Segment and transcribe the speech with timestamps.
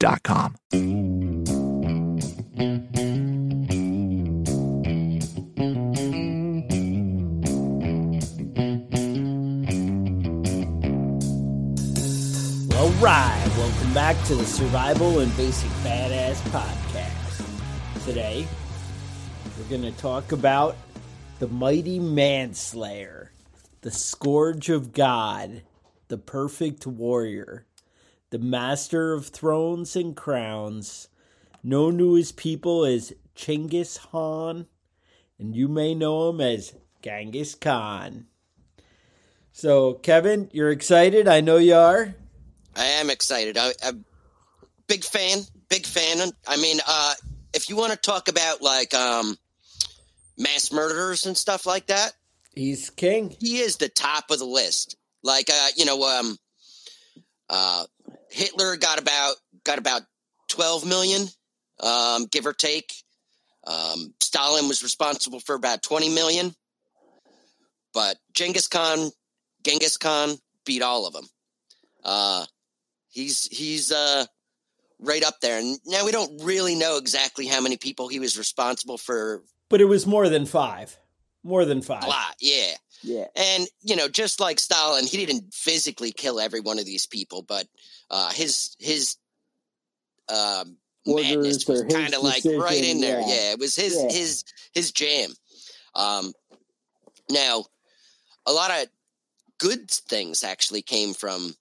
[0.00, 0.56] midwayusa.com.
[12.76, 18.04] All right, welcome back to the Survival and Basic Badass Podcast.
[18.04, 18.46] Today,
[19.58, 20.76] we're going to talk about
[21.38, 23.30] the mighty manslayer,
[23.82, 25.62] the scourge of God,
[26.08, 27.66] the perfect warrior,
[28.34, 31.06] the master of thrones and crowns,
[31.62, 34.66] known to his people as Chinggis Khan,
[35.38, 38.26] and you may know him as Genghis Khan.
[39.52, 41.28] So, Kevin, you're excited?
[41.28, 42.12] I know you are.
[42.74, 43.56] I am excited.
[43.56, 44.04] I, I'm
[44.88, 46.32] big fan, big fan.
[46.48, 47.14] I mean, uh,
[47.52, 49.38] if you want to talk about like um,
[50.36, 52.14] mass murderers and stuff like that,
[52.56, 53.36] He's king.
[53.38, 54.96] he is the top of the list.
[55.22, 56.36] Like, uh, you know, um,
[57.48, 57.84] uh,
[58.34, 60.02] Hitler got about got about
[60.48, 61.26] twelve million,
[61.80, 62.92] um, give or take.
[63.66, 66.54] Um, Stalin was responsible for about twenty million,
[67.92, 69.10] but Genghis Khan,
[69.64, 70.36] Genghis Khan
[70.66, 71.24] beat all of them.
[72.04, 72.44] Uh,
[73.08, 74.26] he's he's uh,
[74.98, 78.36] right up there, and now we don't really know exactly how many people he was
[78.36, 79.42] responsible for.
[79.70, 80.98] But it was more than five.
[81.42, 82.04] More than five.
[82.04, 82.72] A lot, yeah.
[83.02, 83.26] Yeah.
[83.36, 87.42] And you know, just like Stalin, he didn't physically kill every one of these people,
[87.42, 87.66] but
[88.10, 89.16] uh, his his
[90.28, 90.76] um,
[91.06, 93.20] madness Orders was his kind of like right in there.
[93.20, 93.26] yeah.
[93.28, 94.12] Yeah, it was his Yeah.
[94.12, 95.30] his his jam.
[95.94, 96.32] Um,
[97.30, 97.64] now,
[98.46, 98.88] a lot of
[99.58, 101.54] good things actually came from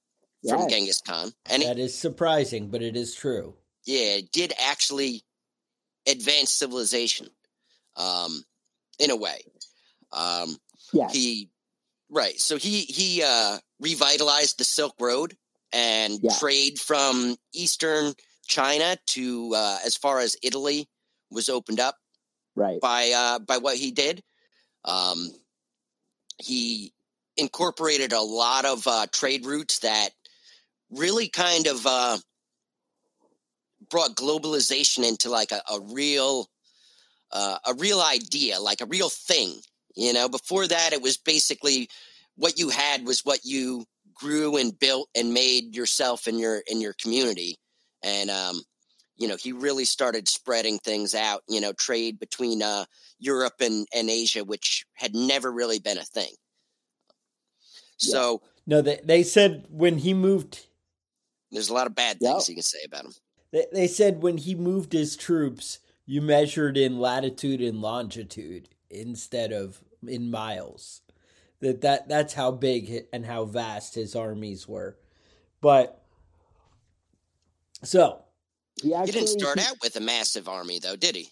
[0.47, 3.55] from Genghis Khan, and he, That is surprising, but it is true.
[3.85, 5.23] yeah, it did actually
[6.05, 7.29] advance civilization,
[7.95, 8.43] um,
[8.99, 9.41] in a way.
[10.11, 10.57] Um,
[10.91, 11.13] Yes.
[11.13, 11.49] he
[12.09, 15.35] right so he he uh revitalized the silk road
[15.73, 16.35] and Yeah.
[16.39, 18.13] trade from eastern
[18.47, 20.87] china to uh as far as italy
[21.31, 21.95] was opened up
[22.55, 22.79] right.
[22.81, 24.21] by uh by what he did
[24.85, 25.29] um
[26.37, 26.93] he
[27.37, 30.09] incorporated a lot of uh trade routes that
[30.91, 32.17] really kind of uh
[33.89, 36.47] brought globalization into like a, a real
[37.31, 39.59] uh, a real idea like a real thing
[39.95, 41.89] you know before that it was basically
[42.35, 46.81] what you had was what you grew and built and made yourself in your in
[46.81, 47.57] your community.
[48.03, 48.61] And um
[49.15, 52.85] you know he really started spreading things out you know trade between uh
[53.19, 56.33] europe and and asia which had never really been a thing.
[57.97, 60.65] So No, they, they said when he moved,
[61.51, 63.13] there's a lot of bad things you can say about him.
[63.51, 69.51] They, they said when he moved his troops, you measured in latitude and longitude instead
[69.51, 71.01] of in miles.
[71.63, 74.97] That that that's how big and how vast his armies were.
[75.61, 76.03] But
[77.83, 78.25] so
[78.81, 81.29] He he actually didn't start out with a massive army though did he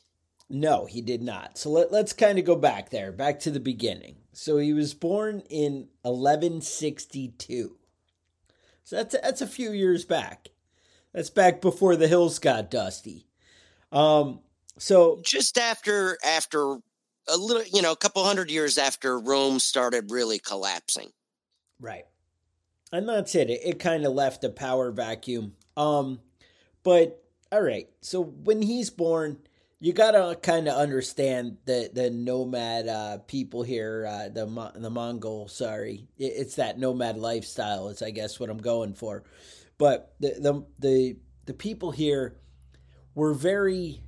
[0.49, 1.57] No, he did not.
[1.57, 4.15] So let, let's kind of go back there, back to the beginning.
[4.31, 7.75] So he was born in 1162.
[8.85, 10.47] So that's that's a few years back.
[11.13, 13.27] That's back before the hills got dusty.
[13.91, 14.39] Um,
[14.77, 16.77] so just after after
[17.27, 21.09] a little you know a couple hundred years after rome started really collapsing
[21.79, 22.05] right,
[22.91, 23.49] and that's it.
[23.49, 25.53] It, it kind of left a power vacuum.
[25.75, 26.19] Um,
[26.83, 27.89] but all right.
[28.01, 29.37] So when he's born,
[29.79, 34.45] you gotta kind of understand the the nomad uh, people here, uh, the
[34.75, 35.47] the Mongol.
[35.47, 37.89] Sorry, it's that nomad lifestyle.
[37.89, 39.23] Is I guess what I'm going for.
[39.77, 42.37] But the the the the people here
[43.15, 44.03] were very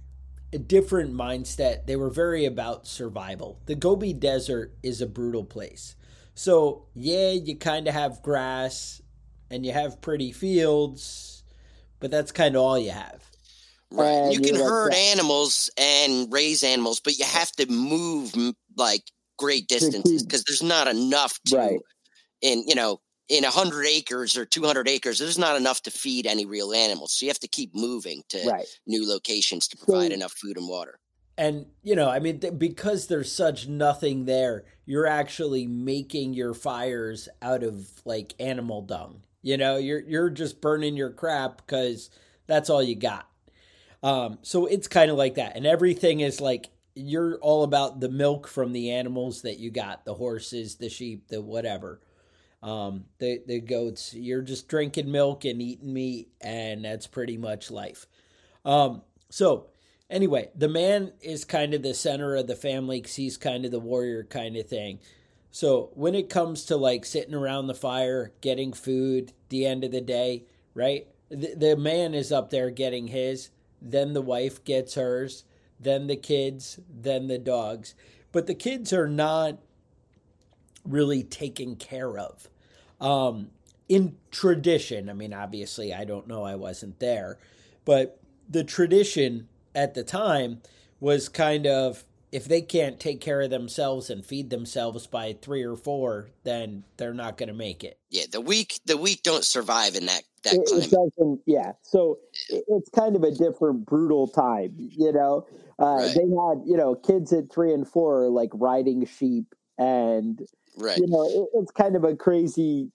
[0.53, 1.85] a different mindset.
[1.85, 3.59] They were very about survival.
[3.65, 5.95] The Gobi Desert is a brutal place.
[6.35, 9.01] So, yeah, you kind of have grass
[9.49, 11.43] and you have pretty fields,
[11.99, 13.23] but that's kind of all you have.
[13.91, 14.31] Right.
[14.31, 18.33] you can herd animals and raise animals, but you have to move
[18.75, 19.03] like
[19.37, 21.79] great distances because there's not enough to, right.
[22.41, 26.45] in you know, in 100 acres or 200 acres, there's not enough to feed any
[26.45, 27.13] real animals.
[27.13, 28.65] So you have to keep moving to right.
[28.85, 30.99] new locations to provide so, enough food and water.
[31.37, 36.53] And, you know, I mean, th- because there's such nothing there, you're actually making your
[36.53, 39.21] fires out of like animal dung.
[39.41, 42.09] You know, you're you're just burning your crap because
[42.47, 43.27] that's all you got.
[44.01, 48.07] Um, so it's kind of like that, and everything is like you're all about the
[48.07, 51.99] milk from the animals that you got, the horses, the sheep, the whatever
[52.63, 54.13] um, the the goats.
[54.13, 58.07] You're just drinking milk and eating meat, and that's pretty much life.
[58.65, 59.67] Um, so
[60.09, 63.71] anyway, the man is kind of the center of the family because he's kind of
[63.71, 64.99] the warrior kind of thing.
[65.51, 69.91] So when it comes to like sitting around the fire, getting food, the end of
[69.91, 71.07] the day, right?
[71.29, 73.49] The, the man is up there getting his,
[73.81, 75.43] then the wife gets hers,
[75.79, 77.93] then the kids, then the dogs.
[78.31, 79.59] But the kids are not
[80.85, 82.49] really taken care of.
[83.03, 83.49] Um,
[83.89, 87.37] in tradition, I mean, obviously, I don't know, I wasn't there,
[87.85, 88.19] but
[88.49, 90.61] the tradition at the time
[90.99, 95.61] was kind of if they can't take care of themselves and feed themselves by three
[95.61, 97.99] or four, then they're not going to make it.
[98.09, 100.85] Yeah, the weak the weak don't survive in that that it, climate.
[100.85, 102.17] It doesn't, yeah, so
[102.49, 104.73] it's kind of a different brutal time.
[104.77, 105.45] You know,
[105.77, 106.15] uh, right.
[106.15, 110.41] they had you know kids at three and four like riding sheep and
[110.77, 110.97] Right.
[110.97, 112.91] You know, it, it's kind of a crazy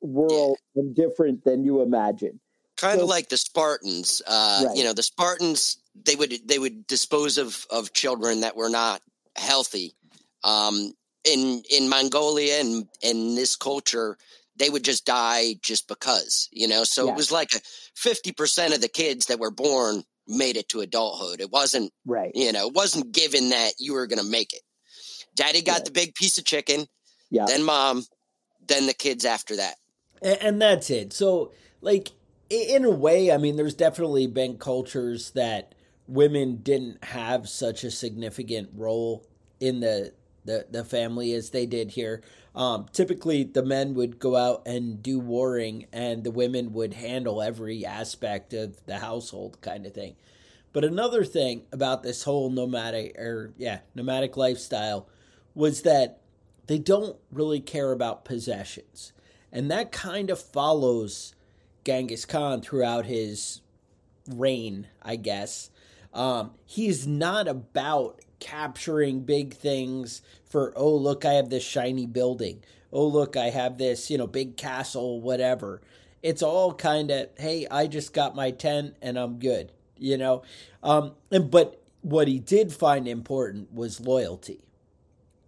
[0.00, 0.82] world yeah.
[0.82, 2.40] and different than you imagine.
[2.76, 4.22] Kind so, of like the Spartans.
[4.26, 4.76] Uh, right.
[4.76, 9.00] You know, the Spartans they would they would dispose of of children that were not
[9.36, 9.94] healthy.
[10.42, 10.92] Um,
[11.24, 14.18] in in Mongolia and in this culture,
[14.56, 16.48] they would just die just because.
[16.52, 17.12] You know, so yeah.
[17.12, 17.60] it was like a
[17.94, 21.40] fifty percent of the kids that were born made it to adulthood.
[21.40, 22.32] It wasn't right.
[22.34, 24.62] You know, it wasn't given that you were going to make it.
[25.36, 25.84] Daddy got yeah.
[25.84, 26.86] the big piece of chicken
[27.30, 27.44] yeah.
[27.46, 28.04] then mom,
[28.66, 29.76] then the kids after that.
[30.22, 31.12] And, and that's it.
[31.12, 32.12] So, like,
[32.50, 35.74] in a way, I mean, there's definitely been cultures that
[36.06, 39.26] women didn't have such a significant role
[39.60, 40.12] in the
[40.44, 42.22] the, the family as they did here.
[42.54, 47.42] Um, typically, the men would go out and do warring, and the women would handle
[47.42, 50.16] every aspect of the household, kind of thing.
[50.72, 55.08] But another thing about this whole nomadic or yeah nomadic lifestyle
[55.54, 56.20] was that
[56.66, 59.12] they don't really care about possessions.
[59.52, 61.34] And that kind of follows
[61.84, 63.60] Genghis Khan throughout his
[64.28, 65.70] reign, I guess.
[66.12, 72.62] Um, he's not about capturing big things for, oh, look, I have this shiny building.
[72.92, 75.82] Oh, look, I have this, you know, big castle, whatever.
[76.22, 80.42] It's all kind of, hey, I just got my tent and I'm good, you know?
[80.82, 84.60] Um, and, but what he did find important was loyalty.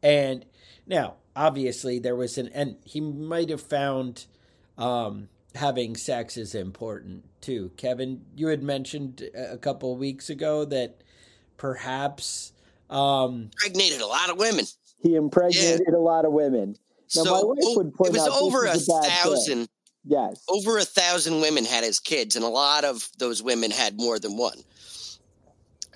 [0.03, 0.45] And
[0.87, 4.27] now, obviously, there was an, and he might have found
[4.79, 7.71] um, having sex is important too.
[7.77, 11.03] Kevin, you had mentioned a couple of weeks ago that
[11.57, 12.53] perhaps
[12.91, 14.65] um, impregnated a lot of women.
[15.03, 15.97] He impregnated yeah.
[15.97, 16.77] a lot of women.
[17.15, 19.59] Now, so, my wife would point it was out over a, a thousand.
[19.59, 19.69] Thing.
[20.09, 23.97] Yes, over a thousand women had his kids, and a lot of those women had
[23.97, 24.59] more than one.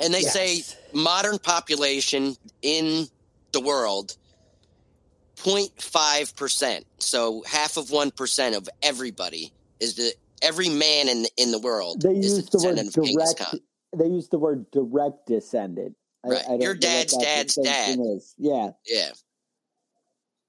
[0.00, 0.32] And they yes.
[0.32, 3.06] say modern population in
[3.52, 4.16] the world
[5.42, 6.84] 0.5%.
[6.98, 12.00] So half of 1% of everybody is the every man in the, in the world
[12.00, 13.54] they use the word direct,
[13.96, 15.96] They use the word direct descendant.
[16.24, 16.42] Right.
[16.48, 17.98] I, I Your dad's dad's dad.
[17.98, 18.34] Is.
[18.38, 18.70] Yeah.
[18.86, 19.10] Yeah.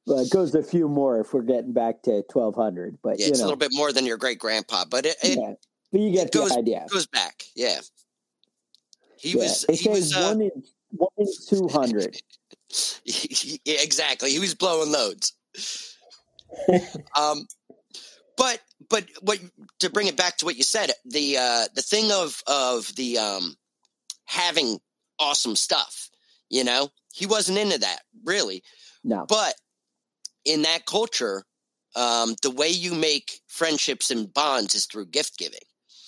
[0.06, 3.40] Well, it goes a few more if we're getting back to 1200, but yeah, it's
[3.40, 3.46] know.
[3.46, 5.54] a little bit more than your great grandpa, but it, it yeah.
[5.92, 6.86] but you get the goes, idea.
[6.90, 7.80] Goes back, yeah.
[9.18, 9.44] He yeah.
[9.44, 9.66] was.
[9.68, 12.16] They he was uh, one in one in two hundred.
[12.16, 12.22] yeah,
[13.66, 14.32] exactly.
[14.32, 15.34] He was blowing loads.
[17.18, 17.48] um,
[18.38, 18.60] but
[18.90, 19.40] but what
[19.80, 23.18] to bring it back to what you said, the uh, the thing of of the
[23.18, 23.56] um,
[24.26, 24.80] having
[25.20, 26.10] awesome stuff,
[26.50, 28.64] you know, he wasn't into that really.
[29.04, 29.56] No, but
[30.46, 31.44] in that culture,
[31.96, 35.60] um, the way you make friendships and bonds is through gift giving.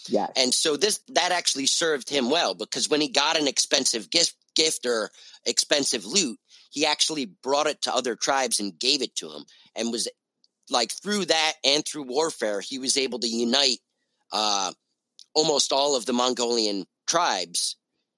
[0.07, 0.27] Yeah.
[0.35, 4.35] And so this that actually served him well because when he got an expensive gift
[4.55, 5.09] gift or
[5.45, 6.37] expensive loot,
[6.73, 10.09] he actually brought it to other tribes and gave it to them and was
[10.71, 13.77] like through that and through warfare, he was able to unite
[14.31, 14.71] uh,
[15.35, 17.75] almost all of the Mongolian tribes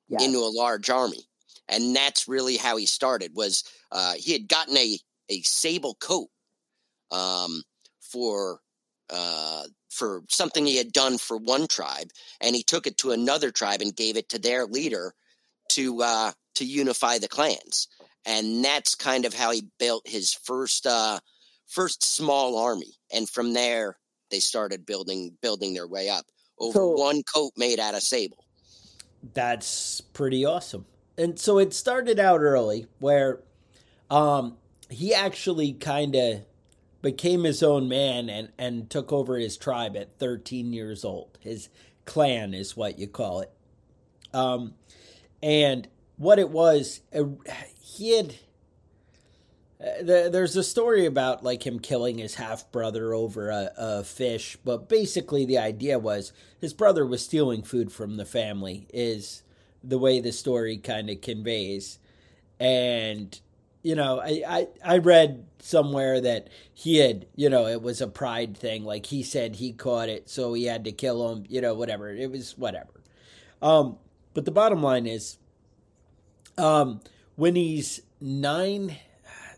[0.08, 0.24] yes.
[0.24, 1.28] into a large army.
[1.68, 4.98] And that's really how he started was uh, he had gotten a,
[5.30, 6.30] a sable coat
[7.12, 7.62] um,
[8.00, 8.62] for
[9.10, 12.10] uh, for something he had done for one tribe,
[12.42, 15.14] and he took it to another tribe and gave it to their leader
[15.70, 17.88] to uh, to unify the clans.
[18.26, 21.20] And that's kind of how he built his first uh,
[21.68, 23.98] first small army, and from there
[24.32, 26.26] they started building building their way up
[26.60, 28.46] over so, one coat made out of sable.
[29.34, 30.86] That's pretty awesome.
[31.18, 33.42] And so it started out early where
[34.10, 34.58] um,
[34.90, 36.42] he actually kind of
[37.02, 41.38] became his own man and, and took over his tribe at 13 years old.
[41.40, 41.70] His
[42.06, 43.52] clan is what you call it.
[44.34, 44.74] Um,
[45.42, 47.24] and what it was, uh,
[47.96, 48.36] he had.
[49.80, 54.58] Uh, there's a story about like him killing his half brother over a, a, fish,
[54.64, 58.88] but basically the idea was his brother was stealing food from the family.
[58.94, 59.44] Is
[59.84, 62.00] the way the story kind of conveys,
[62.60, 63.38] and
[63.86, 68.08] you know, I, I, I read somewhere that he had, you know, it was a
[68.08, 68.84] pride thing.
[68.84, 72.10] Like he said he caught it, so he had to kill him, you know, whatever.
[72.10, 72.90] It was whatever.
[73.62, 73.98] Um,
[74.34, 75.38] but the bottom line is,
[76.58, 77.00] um,
[77.36, 78.98] when he's nine,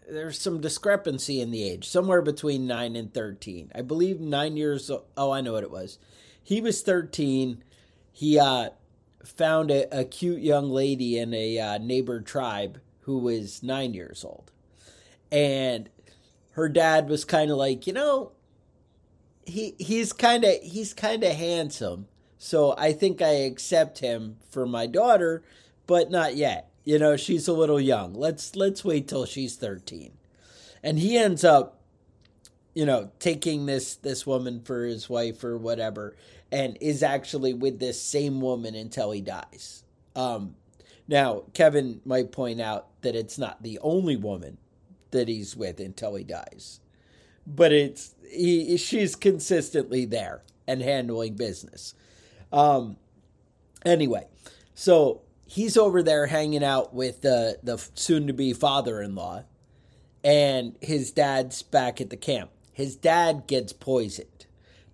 [0.09, 3.71] there's some discrepancy in the age, somewhere between nine and 13.
[3.75, 4.91] I believe nine years.
[5.15, 5.99] Oh, I know what it was.
[6.41, 7.63] He was 13.
[8.11, 8.69] He, uh,
[9.27, 14.23] found a, a cute young lady in a uh, neighbor tribe who was nine years
[14.23, 14.51] old.
[15.31, 15.89] And
[16.51, 18.31] her dad was kind of like, you know,
[19.45, 22.07] he he's kind of he's kind of handsome.
[22.37, 25.43] So I think I accept him for my daughter,
[25.85, 26.69] but not yet.
[26.87, 28.13] You know, she's a little young.
[28.13, 30.13] Let's let's wait till she's 13.
[30.81, 31.81] And he ends up
[32.73, 36.15] you know, taking this this woman for his wife or whatever
[36.49, 39.83] and is actually with this same woman until he dies.
[40.15, 40.55] Um
[41.09, 44.57] now, Kevin might point out that it's not the only woman
[45.11, 46.79] that he's with until he dies,
[47.45, 51.95] but it's he she's consistently there and handling business.
[52.53, 52.95] Um,
[53.85, 54.27] anyway,
[54.73, 59.43] so he's over there hanging out with the the soon to be father in law,
[60.23, 62.51] and his dad's back at the camp.
[62.71, 64.37] His dad gets poisoned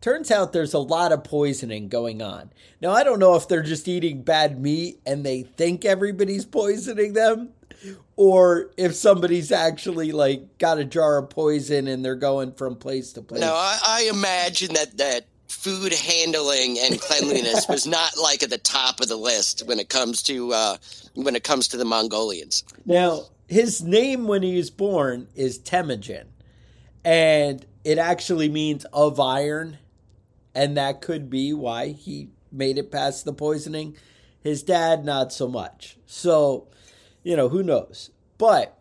[0.04, 2.52] Turns out there's a lot of poisoning going on.
[2.82, 7.14] Now, I don't know if they're just eating bad meat and they think everybody's poisoning
[7.14, 7.52] them,
[8.18, 13.14] or if somebody's actually like got a jar of poison and they're going from place
[13.14, 13.40] to place.
[13.40, 18.58] No, I, I imagine that that food handling and cleanliness was not like at the
[18.58, 20.78] top of the list when it comes to uh,
[21.16, 22.64] when it comes to the Mongolians.
[22.86, 26.28] Now, his name when he was born is Temujin,
[27.06, 29.78] and it actually means of iron
[30.56, 33.96] and that could be why he made it past the poisoning.
[34.42, 35.98] His dad, not so much.
[36.06, 36.68] So,
[37.24, 38.12] you know, who knows?
[38.38, 38.78] But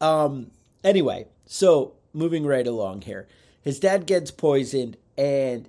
[0.00, 0.50] um,
[0.84, 3.28] anyway, so moving right along here,
[3.62, 5.68] his dad gets poisoned, and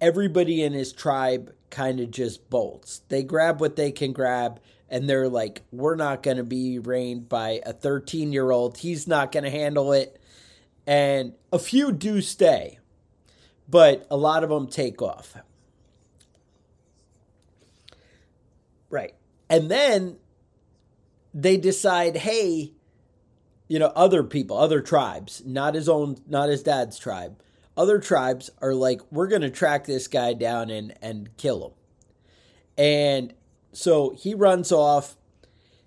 [0.00, 3.02] everybody in his tribe kind of just bolts.
[3.08, 7.28] They grab what they can grab, and they're like, "We're not going to be reigned
[7.28, 8.78] by a 13 year old.
[8.78, 10.20] He's not going to handle it."
[10.86, 12.78] And a few do stay
[13.68, 15.36] but a lot of them take off.
[18.88, 19.14] Right.
[19.48, 20.16] And then
[21.34, 22.72] they decide, hey,
[23.68, 27.40] you know, other people, other tribes, not his own, not his dad's tribe,
[27.76, 31.72] other tribes are like, we're going to track this guy down and, and kill him.
[32.78, 33.34] And
[33.72, 35.16] so he runs off.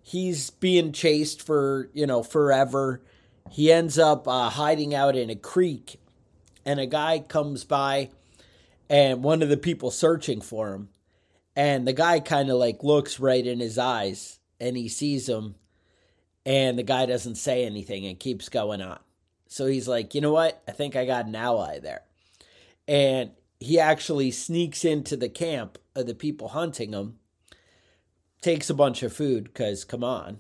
[0.02, 3.02] He's being chased for, you know, forever.
[3.52, 6.00] He ends up uh, hiding out in a creek
[6.66, 8.10] and a guy comes by
[8.90, 10.90] and one of the people searching for him
[11.56, 15.56] and the guy kind of like looks right in his eyes and he sees him
[16.46, 19.00] and the guy doesn't say anything and keeps going on
[19.50, 22.04] so he's like you know what i think i got an ally there
[22.88, 27.20] and he actually sneaks into the camp of the people hunting him
[28.42, 30.40] takes a bunch of food because come on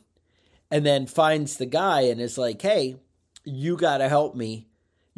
[0.72, 2.96] and then finds the guy and is like hey
[3.44, 4.70] you got to help me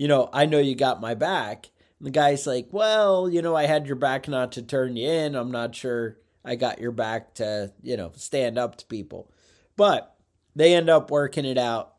[0.02, 1.70] you know, I know you got my back.
[2.00, 5.08] And the guy's like, well, you know, I had your back not to turn you
[5.08, 5.36] in.
[5.36, 9.32] I'm not sure I got your back to, you know, stand up to people.
[9.76, 10.16] But
[10.56, 11.94] they end up working it out.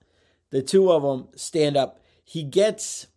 [0.53, 1.99] The two of them stand up.
[2.23, 3.09] He gets,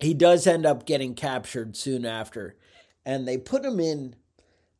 [0.00, 2.56] he does end up getting captured soon after.
[3.04, 4.14] and they put him in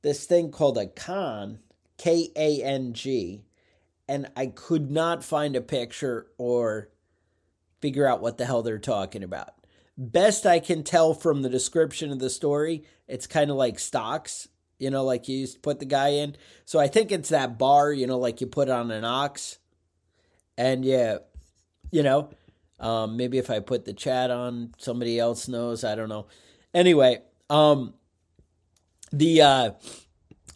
[0.02, 1.58] this thing called a Kang,
[1.99, 3.44] K A N G,
[4.08, 6.90] and I could not find a picture or
[7.80, 9.54] figure out what the hell they're talking about.
[9.96, 14.49] Best I can tell from the description of the story, it's kind of like stocks,
[14.78, 16.37] you know, like you used to put the guy in.
[16.64, 19.58] So I think it's that bar, you know, like you put on an ox.
[20.56, 21.18] And yeah,
[21.92, 22.30] you know,
[22.80, 25.84] um, maybe if I put the chat on, somebody else knows.
[25.84, 26.26] I don't know.
[26.75, 27.94] Anyway, um,
[29.12, 29.70] the uh,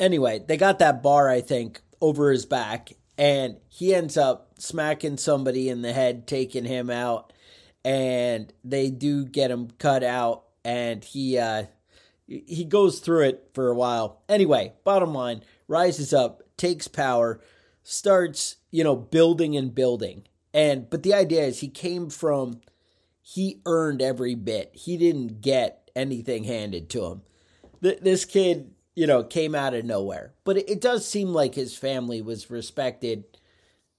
[0.01, 5.19] anyway, they got that bar, I think, over his back, and he ends up smacking
[5.19, 7.33] somebody in the head, taking him out,
[7.85, 11.65] and they do get him cut out, and he uh,
[12.27, 14.23] he goes through it for a while.
[14.29, 17.41] Anyway, bottom line, rises up, takes power,
[17.85, 20.25] starts you know building and building,
[20.57, 22.61] and but the idea is he came from
[23.23, 24.73] he earned every bit.
[24.75, 27.23] He didn't get anything handed to him.
[27.81, 30.33] this kid you know, came out of nowhere.
[30.43, 33.25] But it, it does seem like his family was respected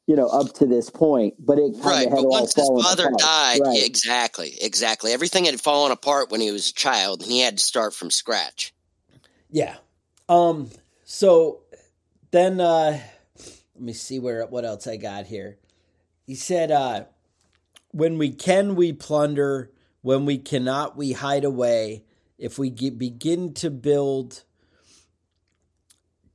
[0.08, 2.10] you know, up to this point, but it right.
[2.10, 3.20] But once his father apart.
[3.20, 3.86] died, right.
[3.86, 7.64] exactly, exactly, everything had fallen apart when he was a child, and he had to
[7.64, 8.74] start from scratch.
[9.52, 9.76] Yeah.
[10.30, 10.70] Um.
[11.04, 11.60] So
[12.32, 13.02] then, uh
[13.76, 15.58] let me see where what else I got here.
[16.28, 17.06] He said, uh,
[17.92, 19.72] "When we can, we plunder.
[20.02, 22.04] When we cannot, we hide away.
[22.38, 24.44] If we get, begin to build."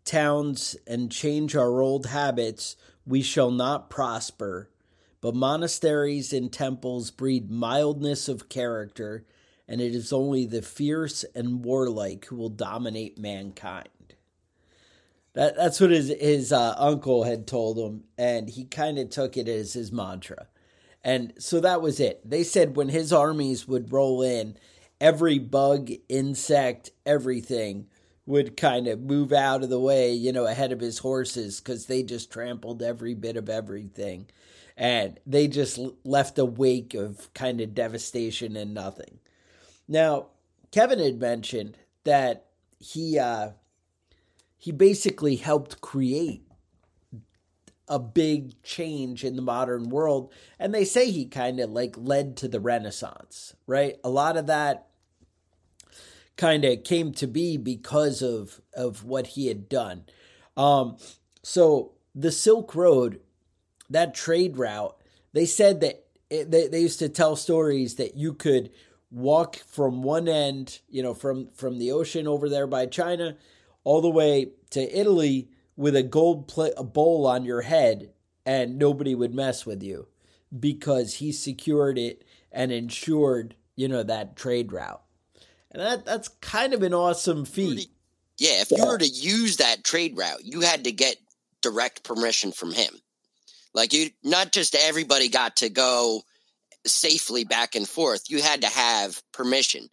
[0.05, 4.69] towns and change our old habits, we shall not prosper.
[5.21, 9.25] But monasteries and temples breed mildness of character,
[9.69, 13.89] and it is only the fierce and warlike who will dominate mankind.
[15.35, 19.37] That, that's what his, his uh, uncle had told him, and he kind of took
[19.37, 20.49] it as his mantra.
[21.03, 22.21] And so that was it.
[22.29, 24.57] They said when his armies would roll in,
[25.01, 27.89] every bug, insect, everything
[28.25, 31.87] would kind of move out of the way, you know, ahead of his horses because
[31.87, 34.29] they just trampled every bit of everything.
[34.77, 39.19] And they just left a wake of kind of devastation and nothing.
[39.89, 40.29] Now,
[40.71, 42.47] Kevin had mentioned that
[42.79, 43.51] he uh,
[44.63, 46.47] he basically helped create
[47.89, 52.37] a big change in the modern world, and they say he kind of like led
[52.37, 53.97] to the Renaissance, right?
[54.05, 54.87] A lot of that
[56.37, 60.05] kind of came to be because of of what he had done.
[60.57, 60.97] Um,
[61.43, 63.19] so the Silk Road,
[63.91, 64.97] that trade route,
[65.33, 68.71] they said that it, they they used to tell stories that you could
[69.11, 73.37] walk from one end, you know, from from the ocean over there by China,
[73.85, 78.11] all the way to Italy with a gold a bowl on your head,
[78.45, 80.09] and nobody would mess with you
[80.59, 85.03] because he secured it and ensured, you know, that trade route
[85.73, 87.89] and that that's kind of an awesome feat.
[88.39, 91.17] Yeah, if you were to use that trade route, you had to get
[91.61, 92.95] direct permission from him.
[93.75, 96.23] Like you, not just everybody got to go
[96.87, 98.25] safely back and forth.
[98.29, 99.89] You had to have permission.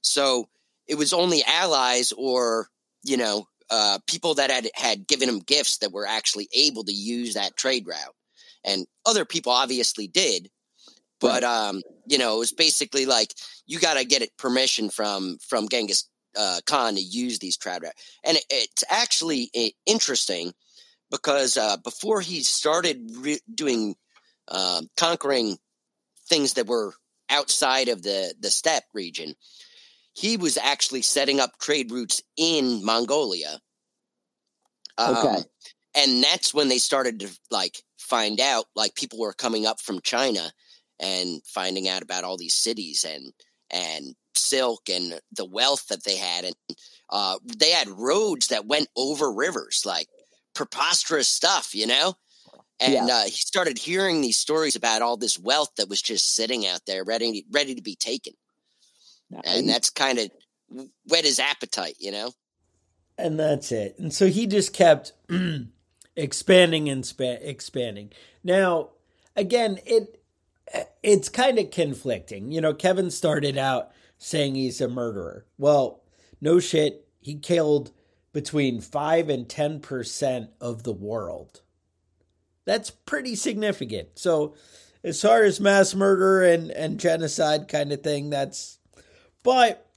[0.00, 0.48] So
[0.86, 2.68] it was only allies or
[3.04, 6.92] you know uh, people that had had given him gifts that were actually able to
[6.92, 8.14] use that trade route,
[8.64, 10.50] and other people obviously did.
[11.20, 11.68] But right.
[11.68, 13.32] um, you know, it was basically like
[13.66, 17.82] you got to get it permission from from Genghis uh, Khan to use these trade
[17.82, 20.52] routes, and it, it's actually eh, interesting
[21.10, 23.94] because uh, before he started re- doing
[24.48, 25.56] uh, conquering
[26.28, 26.92] things that were
[27.30, 29.34] outside of the the steppe region,
[30.14, 33.60] he was actually setting up trade routes in Mongolia.
[34.98, 35.42] Um, okay.
[35.94, 40.00] And that's when they started to like find out like people were coming up from
[40.00, 40.50] China
[41.00, 43.32] and finding out about all these cities and
[43.70, 46.54] and silk and the wealth that they had and
[47.10, 50.08] uh, they had roads that went over rivers like
[50.54, 52.14] preposterous stuff you know
[52.82, 53.06] and yeah.
[53.06, 56.80] uh, he started hearing these stories about all this wealth that was just sitting out
[56.86, 58.32] there ready ready to be taken.
[59.44, 60.30] And that's kind of
[61.08, 62.30] whet his appetite you know
[63.18, 65.12] and that's it and so he just kept
[66.16, 68.10] expanding and spa- expanding
[68.42, 68.90] now
[69.36, 70.22] again it
[71.02, 72.50] it's kind of conflicting.
[72.52, 75.46] You know, Kevin started out saying he's a murderer.
[75.58, 76.02] Well,
[76.40, 77.92] no shit, he killed
[78.32, 81.60] between 5 and 10% of the world.
[82.64, 84.10] That's pretty significant.
[84.14, 84.54] So,
[85.04, 88.78] as far as mass murder and, and genocide kind of thing, that's.
[89.42, 89.90] But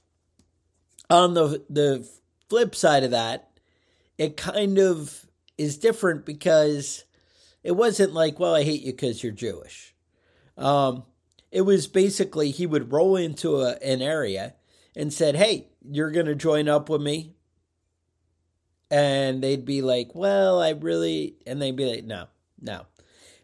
[1.08, 2.08] on the, the
[2.48, 3.50] flip side of that,
[4.18, 5.26] it kind of
[5.58, 7.04] is different because
[7.62, 9.94] it wasn't like, well, I hate you because you're Jewish
[10.56, 11.04] um,
[11.50, 14.54] it was basically he would roll into a, an area
[14.94, 17.34] and said, Hey, you're going to join up with me?
[18.90, 22.26] And they'd be like, Well, I really, and they'd be like, No,
[22.60, 22.86] no.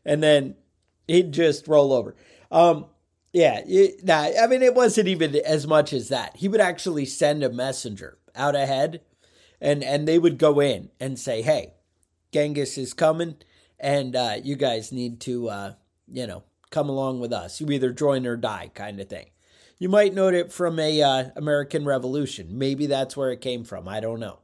[0.05, 0.57] And then
[1.07, 2.17] he'd just roll over.
[2.51, 2.87] Um,
[3.33, 6.37] yeah, it, nah, I mean, it wasn't even as much as that.
[6.37, 9.01] He would actually send a messenger out ahead,
[9.61, 11.73] and and they would go in and say, "Hey,
[12.31, 13.37] Genghis is coming,
[13.81, 15.75] and uh, you guys need to, uh,
[16.07, 17.61] you know, come along with us.
[17.61, 19.27] You either join or die, kind of thing."
[19.79, 22.59] You might note it from a uh, American Revolution.
[22.59, 23.89] Maybe that's where it came from.
[23.89, 24.41] I don't know.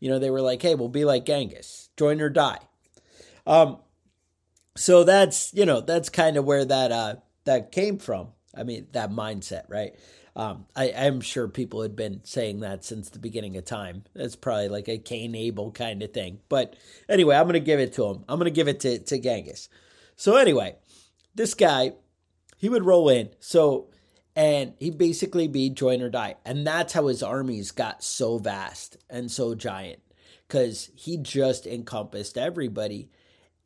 [0.00, 2.58] You know, they were like, "Hey, we'll be like Genghis, join or die."
[3.46, 3.78] Um,
[4.76, 8.28] so that's you know that's kind of where that uh that came from.
[8.54, 9.94] I mean, that mindset, right?
[10.34, 14.04] Um, I, am sure people had been saying that since the beginning of time.
[14.14, 16.40] That's probably like a Cain Abel kind of thing.
[16.48, 16.76] But
[17.08, 18.24] anyway, I'm going to give it to him.
[18.28, 19.68] I'm going to give it to, to Genghis.
[20.16, 20.76] So anyway,
[21.34, 21.92] this guy,
[22.56, 23.30] he would roll in.
[23.40, 23.90] So,
[24.34, 26.36] and he'd basically be join or die.
[26.46, 30.00] And that's how his armies got so vast and so giant
[30.48, 33.10] because he just encompassed everybody.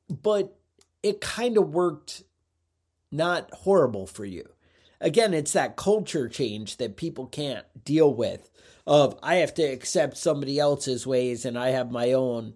[0.08, 0.56] But
[1.02, 2.24] it kind of worked
[3.10, 4.44] not horrible for you.
[5.00, 8.50] Again, it's that culture change that people can't deal with
[8.86, 12.54] of I have to accept somebody else's ways and I have my own.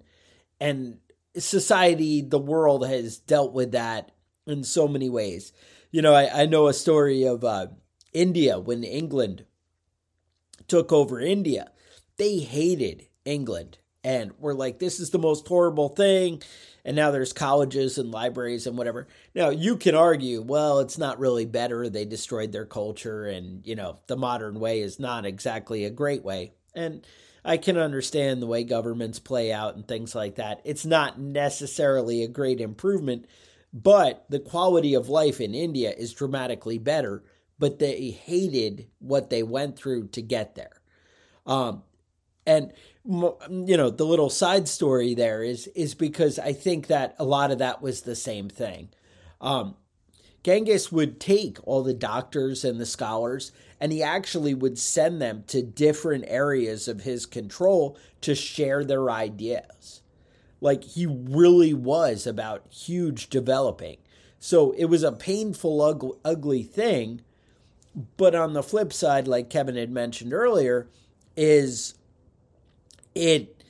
[0.61, 0.99] And
[1.37, 4.13] society, the world has dealt with that
[4.47, 5.53] in so many ways.
[5.91, 7.69] You know, I, I know a story of uh,
[8.13, 9.45] India when England
[10.69, 11.73] took over India.
[12.17, 16.43] They hated England and were like, this is the most horrible thing
[16.85, 19.07] and now there's colleges and libraries and whatever.
[19.35, 21.89] Now you can argue, well, it's not really better.
[21.89, 26.25] They destroyed their culture, and you know the modern way is not exactly a great
[26.25, 26.53] way.
[26.75, 27.07] And
[27.45, 30.61] I can understand the way governments play out and things like that.
[30.65, 33.27] It's not necessarily a great improvement,
[33.73, 37.25] but the quality of life in India is dramatically better.
[37.59, 40.81] But they hated what they went through to get there.
[41.47, 41.83] Um,
[42.47, 42.73] and
[43.09, 47.51] you know the little side story there is is because I think that a lot
[47.51, 48.91] of that was the same thing.
[49.41, 49.77] Um,
[50.43, 55.45] Genghis would take all the doctors and the scholars, and he actually would send them
[55.49, 60.03] to different areas of his control to share their ideas.
[60.61, 63.99] Like he really was about huge developing.
[64.39, 67.23] So it was a painful, ugly, ugly thing.
[68.17, 70.89] But on the flip side, like Kevin had mentioned earlier,
[71.37, 71.95] is
[73.15, 73.63] it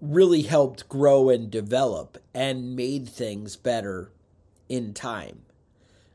[0.00, 4.10] really helped grow and develop and made things better
[4.68, 5.42] in time.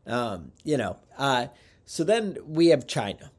[0.07, 1.47] Um, you know, uh,
[1.85, 3.31] so then we have China.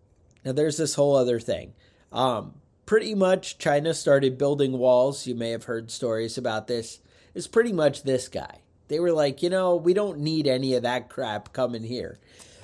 [0.45, 1.75] Now there's this whole other thing.
[2.12, 2.55] Um,
[2.87, 5.27] pretty much China started building walls.
[5.27, 7.01] You may have heard stories about this.
[7.35, 8.61] It's pretty much this guy.
[8.89, 12.19] They were like, you know, we don't need any of that crap coming here.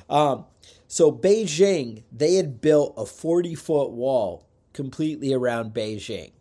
[0.08, 0.44] Um,
[0.86, 6.32] so Beijing, they had built a 40 foot wall completely around Beijing.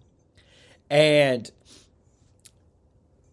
[0.92, 1.50] And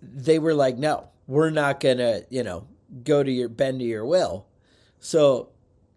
[0.00, 2.68] they were like, no, we're not going to, you know,
[3.02, 4.46] go to your bend to your will.
[5.00, 5.48] So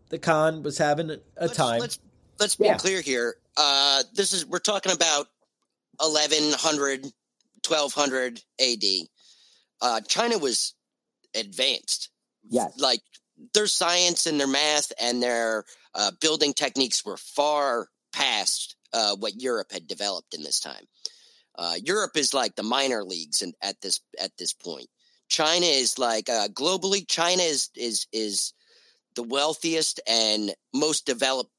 [0.09, 1.79] the Khan was having a, let's, time.
[1.79, 1.99] Let's,
[2.39, 2.77] let's be yeah.
[2.77, 3.35] clear here.
[3.55, 5.27] Uh, this is, we're talking about
[5.97, 7.03] 1100,
[7.67, 8.83] 1200 AD.
[9.81, 10.73] Uh, China was
[11.35, 12.09] advanced.
[12.49, 12.73] Yes.
[12.79, 13.01] Like
[13.53, 19.39] their science and their math and their uh, building techniques were far past uh, what
[19.39, 20.87] Europe had developed in this time.
[21.55, 24.87] Uh, Europe is like the minor leagues and at this at this point.
[25.29, 27.07] China is like uh, globally.
[27.07, 28.53] China is is is
[29.15, 31.51] the wealthiest and most developed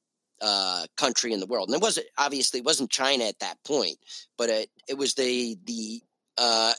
[0.42, 1.68] uh, country in the world.
[1.68, 3.96] And it wasn't obviously it wasn't China at that point,
[4.36, 6.02] but it it was the the
[6.38, 6.72] uh,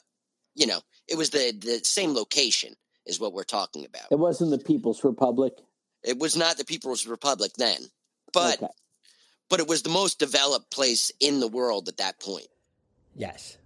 [0.56, 4.12] you know it was the the same location is what we're talking about.
[4.12, 5.54] It wasn't the People's Republic.
[6.04, 7.80] It was not the People's Republic then,
[8.34, 8.72] but okay.
[9.50, 12.48] but it was the most developed place in the world at that point.
[13.16, 13.58] Yes.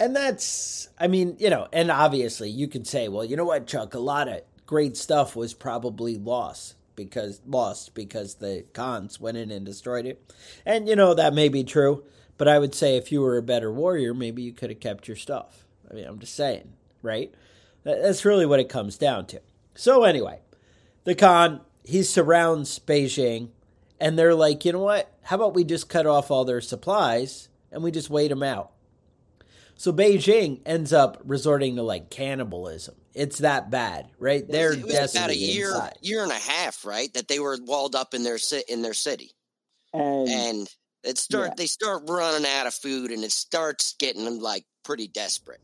[0.00, 3.66] And that's, I mean, you know, and obviously you can say, well, you know what,
[3.66, 9.36] Chuck, a lot of great stuff was probably lost because lost because the Khans went
[9.36, 10.32] in and destroyed it.
[10.66, 12.04] And you know that may be true,
[12.36, 15.08] but I would say if you were a better warrior, maybe you could have kept
[15.08, 15.64] your stuff.
[15.90, 17.32] I mean, I'm just saying, right?
[17.84, 19.40] That's really what it comes down to.
[19.74, 20.40] So anyway,
[21.04, 23.50] the Khan he surrounds Beijing,
[24.00, 25.12] and they're like, you know what?
[25.22, 28.71] How about we just cut off all their supplies and we just wait them out?
[29.82, 32.94] So Beijing ends up resorting to like cannibalism.
[33.14, 34.46] It's that bad, right?
[34.46, 35.94] They're it was about a year, inside.
[36.02, 37.12] year and a half, right?
[37.14, 39.32] That they were walled up in their in their city,
[39.92, 40.68] and, and
[41.02, 41.54] it start yeah.
[41.56, 45.60] they start running out of food, and it starts getting them like pretty desperate.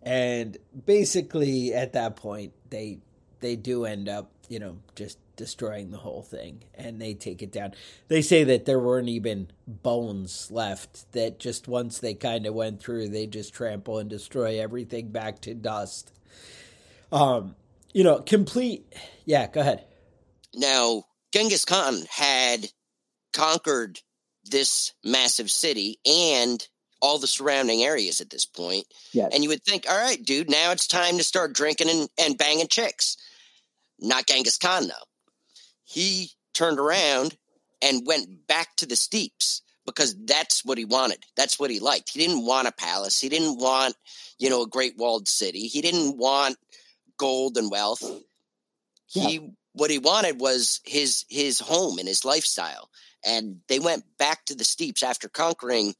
[0.00, 3.00] And basically, at that point, they
[3.40, 7.50] they do end up, you know, just destroying the whole thing and they take it
[7.50, 7.72] down.
[8.08, 12.78] They say that there weren't even bones left, that just once they kind of went
[12.78, 16.12] through, they just trample and destroy everything back to dust.
[17.10, 17.56] Um,
[17.94, 18.94] you know, complete.
[19.24, 19.86] Yeah, go ahead.
[20.54, 22.70] Now, Genghis Khan had
[23.32, 23.98] conquered
[24.44, 26.62] this massive city and
[27.00, 28.84] all the surrounding areas at this point.
[29.14, 29.30] Yes.
[29.32, 32.36] And you would think, all right, dude, now it's time to start drinking and, and
[32.36, 33.16] banging chicks.
[33.98, 35.09] Not Genghis Khan, though
[35.90, 37.36] he turned around
[37.82, 41.24] and went back to the steeps because that's what he wanted.
[41.36, 42.10] That's what he liked.
[42.12, 43.20] He didn't want a palace.
[43.20, 43.96] He didn't want,
[44.38, 45.66] you know, a great walled city.
[45.66, 46.56] He didn't want
[47.18, 48.04] gold and wealth.
[49.08, 49.26] Yeah.
[49.26, 52.88] He what he wanted was his his home and his lifestyle.
[53.24, 55.94] And they went back to the steeps after conquering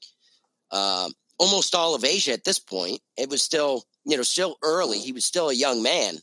[0.70, 3.00] uh, almost all of Asia at this point.
[3.16, 5.00] It was still, you know, still early.
[5.00, 6.18] He was still a young man,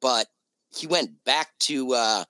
[0.00, 0.28] but
[0.74, 2.24] he went back to uh,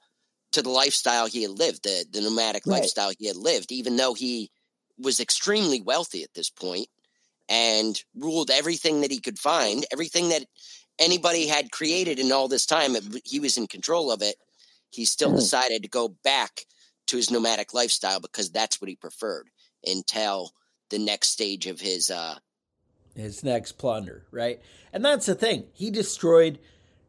[0.53, 2.81] to the lifestyle he had lived, the, the nomadic right.
[2.81, 4.51] lifestyle he had lived, even though he
[4.99, 6.89] was extremely wealthy at this point
[7.49, 10.45] and ruled everything that he could find, everything that
[10.99, 14.37] anybody had created in all this time, he was in control of it.
[14.91, 15.37] He still mm.
[15.37, 16.67] decided to go back
[17.09, 19.49] to his nomadic lifestyle because that's what he preferred
[19.85, 20.53] until
[20.91, 22.37] the next stage of his uh
[23.15, 24.61] his next plunder, right?
[24.93, 25.65] And that's the thing.
[25.73, 26.59] He destroyed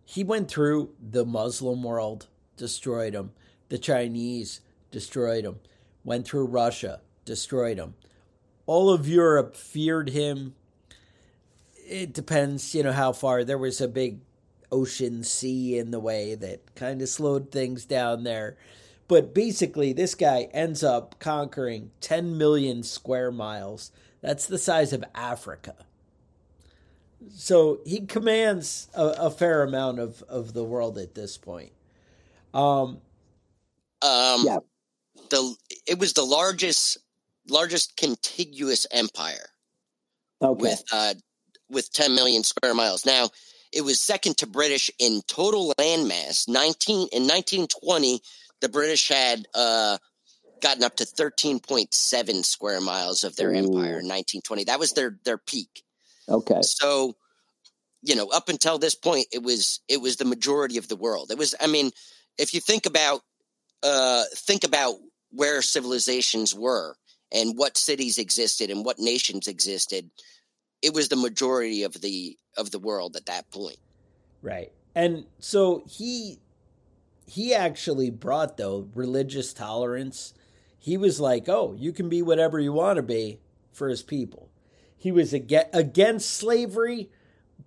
[0.06, 3.32] he went through the Muslim world, destroyed them.
[3.70, 4.62] The Chinese
[4.92, 5.60] destroyed him.
[6.04, 7.96] Went through Russia, destroyed him.
[8.66, 10.56] All of Europe feared him.
[11.88, 13.44] It depends, you know, how far.
[13.44, 14.20] There was a big
[14.72, 18.58] ocean sea in the way that kind of slowed things down there.
[19.08, 23.92] But basically, this guy ends up conquering 10 million square miles.
[24.22, 25.76] That's the size of Africa.
[27.32, 31.72] So he commands a, a fair amount of, of the world at this point.
[32.54, 33.02] Um,
[34.02, 34.58] um, yeah.
[35.30, 35.56] The
[35.88, 36.98] it was the largest
[37.48, 39.50] largest contiguous empire.
[40.42, 40.62] Okay.
[40.62, 41.14] With uh,
[41.70, 43.06] with 10 million square miles.
[43.06, 43.30] Now,
[43.72, 46.48] it was second to British in total landmass.
[46.48, 48.22] 19 in 1920,
[48.62, 49.98] the British had uh,
[50.62, 53.58] gotten up to 13.7 square miles of their Ooh.
[53.58, 54.66] empire in 1920.
[54.66, 55.84] That was their their peak.
[56.30, 56.62] Okay.
[56.62, 57.16] So,
[58.02, 61.32] you know, up until this point, it was it was the majority of the world.
[61.32, 61.92] It was, I mean,
[62.38, 63.22] if you think about
[63.84, 64.96] uh, think about
[65.32, 66.96] where civilizations were
[67.34, 70.10] and what cities existed and what nations existed,
[70.82, 73.78] it was the majority of the of the world at that point.
[74.42, 74.72] Right.
[74.96, 76.40] And so he
[77.26, 80.34] he actually brought though religious tolerance.
[80.78, 83.40] He was like, "Oh, you can be whatever you want to be
[83.72, 84.50] for his people."
[84.98, 87.10] He was against slavery,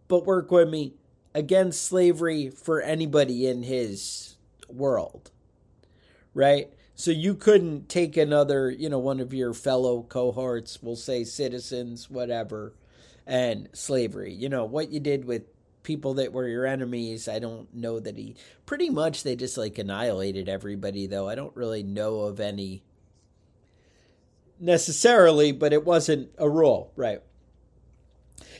[0.08, 0.94] but work with me
[1.34, 4.35] against slavery for anybody in his
[4.68, 5.30] world
[6.36, 6.70] right?
[6.94, 12.10] So you couldn't take another, you know, one of your fellow cohorts, we'll say citizens,
[12.10, 12.74] whatever,
[13.26, 14.34] and slavery.
[14.34, 15.44] You know, what you did with
[15.82, 19.78] people that were your enemies, I don't know that he pretty much they just like
[19.78, 21.26] annihilated everybody though.
[21.26, 22.82] I don't really know of any
[24.60, 27.22] necessarily, but it wasn't a rule, right?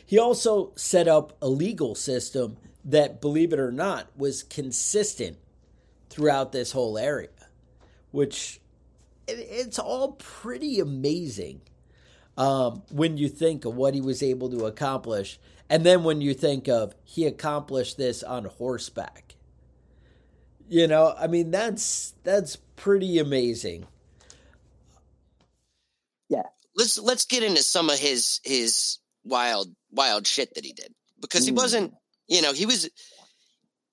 [0.07, 5.37] He also set up a legal system that, believe it or not, was consistent
[6.17, 7.29] throughout this whole area
[8.17, 8.61] which
[9.29, 11.61] it's all pretty amazing
[12.39, 15.39] um, when you think of what he was able to accomplish.
[15.69, 19.35] And then when you think of he accomplished this on horseback.
[20.69, 23.87] You know, I mean that's that's pretty amazing.
[26.31, 26.45] Yeah.
[26.75, 31.45] Let's let's get into some of his his wild wild shit that he did because
[31.45, 31.57] he mm.
[31.57, 31.93] wasn't,
[32.29, 32.89] you know, he was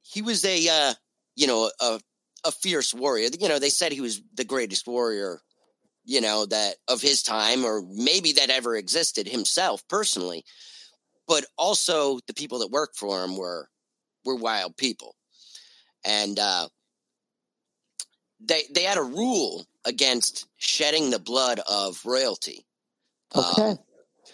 [0.02, 0.94] he was a uh,
[1.36, 2.00] you know, a
[2.46, 3.30] a fierce warrior.
[3.40, 5.40] You know, they said he was the greatest warrior,
[6.06, 10.44] you know, that of his time, or maybe that ever existed himself personally.
[11.28, 13.70] But also, the people that worked for him were
[14.26, 15.16] were wild people,
[16.06, 16.68] and uh,
[18.40, 22.66] they they had a rule against shedding the blood of royalty.
[23.36, 23.62] Okay.
[23.72, 23.80] Um,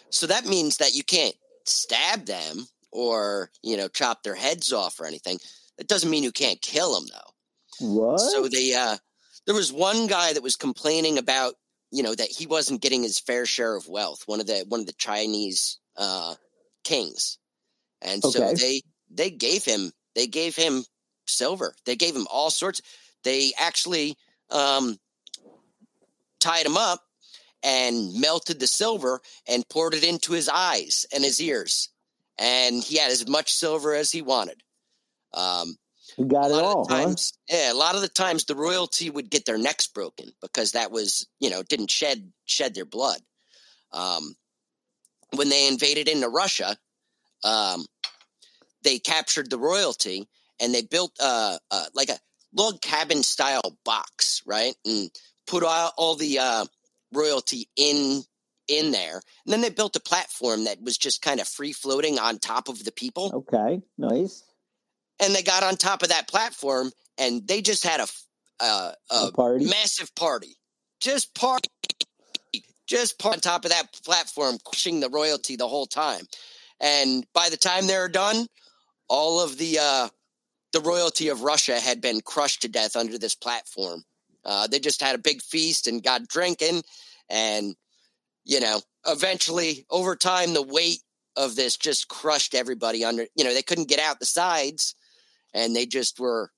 [0.09, 4.99] so that means that you can't stab them or you know chop their heads off
[4.99, 5.39] or anything.
[5.77, 7.31] It doesn't mean you can't kill them though.
[7.79, 8.19] What?
[8.19, 8.97] So they uh
[9.45, 11.55] there was one guy that was complaining about,
[11.91, 14.81] you know, that he wasn't getting his fair share of wealth, one of the one
[14.81, 16.35] of the Chinese uh
[16.83, 17.37] kings.
[18.01, 18.39] And okay.
[18.39, 20.83] so they they gave him they gave him
[21.25, 21.73] silver.
[21.85, 22.81] They gave him all sorts.
[23.23, 24.17] They actually
[24.49, 24.97] um
[26.39, 27.01] tied him up
[27.63, 31.89] and melted the silver and poured it into his eyes and his ears.
[32.37, 34.61] And he had as much silver as he wanted.
[35.33, 35.75] Um,
[36.19, 37.57] You got it all, times, huh?
[37.57, 40.91] Yeah, a lot of the times the royalty would get their necks broken because that
[40.91, 43.21] was, you know, didn't shed shed their blood.
[43.93, 44.35] Um,
[45.33, 46.75] when they invaded into Russia,
[47.45, 47.85] um,
[48.83, 50.27] they captured the royalty
[50.59, 52.19] and they built uh, uh, like a
[52.53, 54.75] log cabin style box, right?
[54.85, 55.09] And
[55.47, 56.65] put all, all the uh,
[57.13, 58.23] royalty in
[58.67, 59.21] in there.
[59.45, 62.67] And then they built a platform that was just kind of free floating on top
[62.67, 63.31] of the people.
[63.33, 64.43] Okay, nice.
[65.21, 68.07] And they got on top of that platform and they just had a
[68.59, 69.65] uh, a, a party?
[69.65, 70.55] massive party,
[70.99, 71.69] just party,
[72.87, 76.25] just party on top of that platform, pushing the royalty the whole time.
[76.79, 78.47] And by the time they were done,
[79.07, 80.09] all of the uh,
[80.71, 84.03] the royalty of Russia had been crushed to death under this platform.
[84.45, 86.81] Uh, they just had a big feast and got drinking,
[87.29, 87.75] and
[88.45, 91.01] you know, eventually over time, the weight
[91.35, 93.25] of this just crushed everybody under.
[93.35, 94.95] You know, they couldn't get out the sides,
[95.53, 96.51] and they just were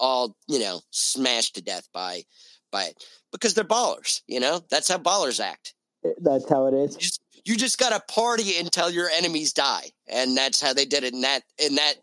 [0.00, 2.22] all you know smashed to death by
[2.70, 4.22] by it because they're ballers.
[4.26, 5.74] You know, that's how ballers act.
[6.20, 6.94] That's how it is.
[6.94, 10.84] You just, you just got to party until your enemies die, and that's how they
[10.84, 11.94] did it in that in that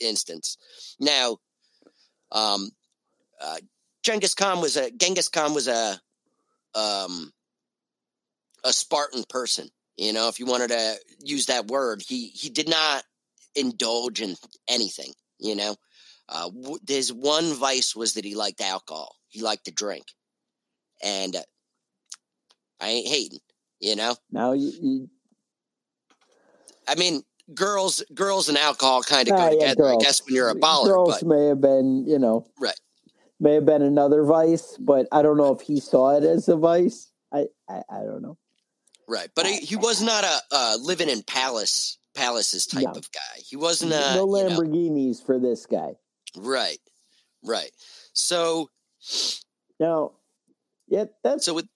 [0.00, 0.56] instance.
[0.98, 1.38] Now,
[2.30, 2.70] um,
[3.40, 3.56] uh,
[4.02, 6.00] Genghis Khan was a Genghis Khan was a
[6.74, 7.32] um,
[8.64, 9.68] a Spartan person.
[9.96, 13.04] You know, if you wanted to use that word, he he did not
[13.54, 14.36] indulge in
[14.68, 15.12] anything.
[15.42, 15.76] You know,
[16.28, 19.16] uh, w- his one vice was that he liked alcohol.
[19.28, 20.04] He liked to drink,
[21.02, 21.42] and uh,
[22.80, 23.40] I ain't hating.
[23.80, 24.16] You know.
[24.30, 24.72] Now you.
[24.80, 25.10] you...
[26.88, 27.22] I mean,
[27.54, 29.82] girls, girls, and alcohol kind of go ah, yeah, together.
[29.82, 30.02] Girls.
[30.02, 31.28] I guess when you're a baller, girls but...
[31.28, 32.78] may have been, you know, right
[33.42, 36.56] may have been another vice, but I don't know if he saw it as a
[36.56, 37.10] vice.
[37.32, 38.38] I I, I don't know.
[39.08, 42.90] Right, but he, he was not a uh, living in palace palaces type no.
[42.92, 43.40] of guy.
[43.46, 45.94] He wasn't a no Lamborghinis you know, for this guy.
[46.36, 46.78] Right,
[47.44, 47.70] right.
[48.12, 48.70] So
[49.78, 50.12] now,
[50.88, 51.66] yeah, that's so with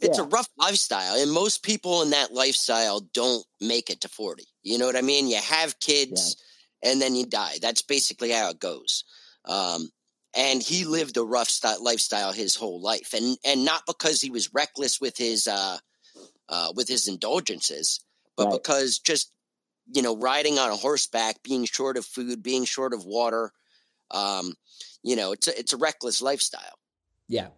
[0.00, 0.24] it's yeah.
[0.24, 4.46] a rough lifestyle, and most people in that lifestyle don't make it to forty.
[4.62, 5.28] You know what I mean?
[5.28, 6.36] You have kids,
[6.82, 6.90] yeah.
[6.90, 7.56] and then you die.
[7.60, 9.04] That's basically how it goes.
[9.44, 9.88] Um,
[10.36, 14.30] and he lived a rough st- lifestyle his whole life, and and not because he
[14.30, 15.78] was reckless with his uh,
[16.48, 18.00] uh, with his indulgences,
[18.36, 18.52] but right.
[18.52, 19.32] because just
[19.92, 23.52] you know riding on a horseback, being short of food, being short of water,
[24.10, 24.54] um,
[25.02, 26.78] you know, it's a, it's a reckless lifestyle.
[27.28, 27.48] Yeah,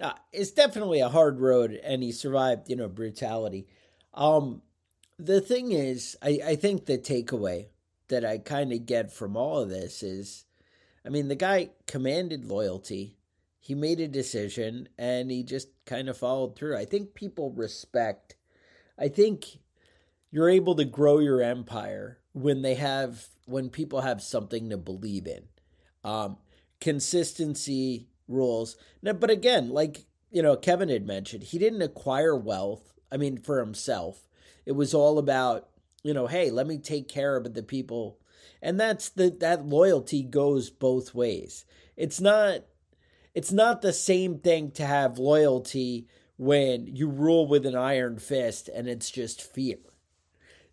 [0.00, 3.68] Now, it's definitely a hard road, and he survived, you know, brutality.
[4.14, 4.62] Um,
[5.18, 7.66] the thing is, I, I think the takeaway
[8.08, 10.44] that I kind of get from all of this is
[11.04, 13.16] I mean, the guy commanded loyalty.
[13.58, 16.76] He made a decision and he just kind of followed through.
[16.76, 18.36] I think people respect.
[18.98, 19.58] I think
[20.30, 25.26] you're able to grow your empire when they have when people have something to believe
[25.26, 25.44] in.
[26.04, 26.38] Um,
[26.80, 28.76] consistency rules.
[29.02, 32.92] Now, but again, like you know, Kevin had mentioned, he didn't acquire wealth.
[33.10, 34.28] I mean, for himself,
[34.64, 35.68] it was all about
[36.02, 38.20] you know, hey, let me take care of the people
[38.62, 41.64] and that's the that loyalty goes both ways
[41.96, 42.60] it's not
[43.34, 48.68] it's not the same thing to have loyalty when you rule with an iron fist
[48.68, 49.76] and it's just fear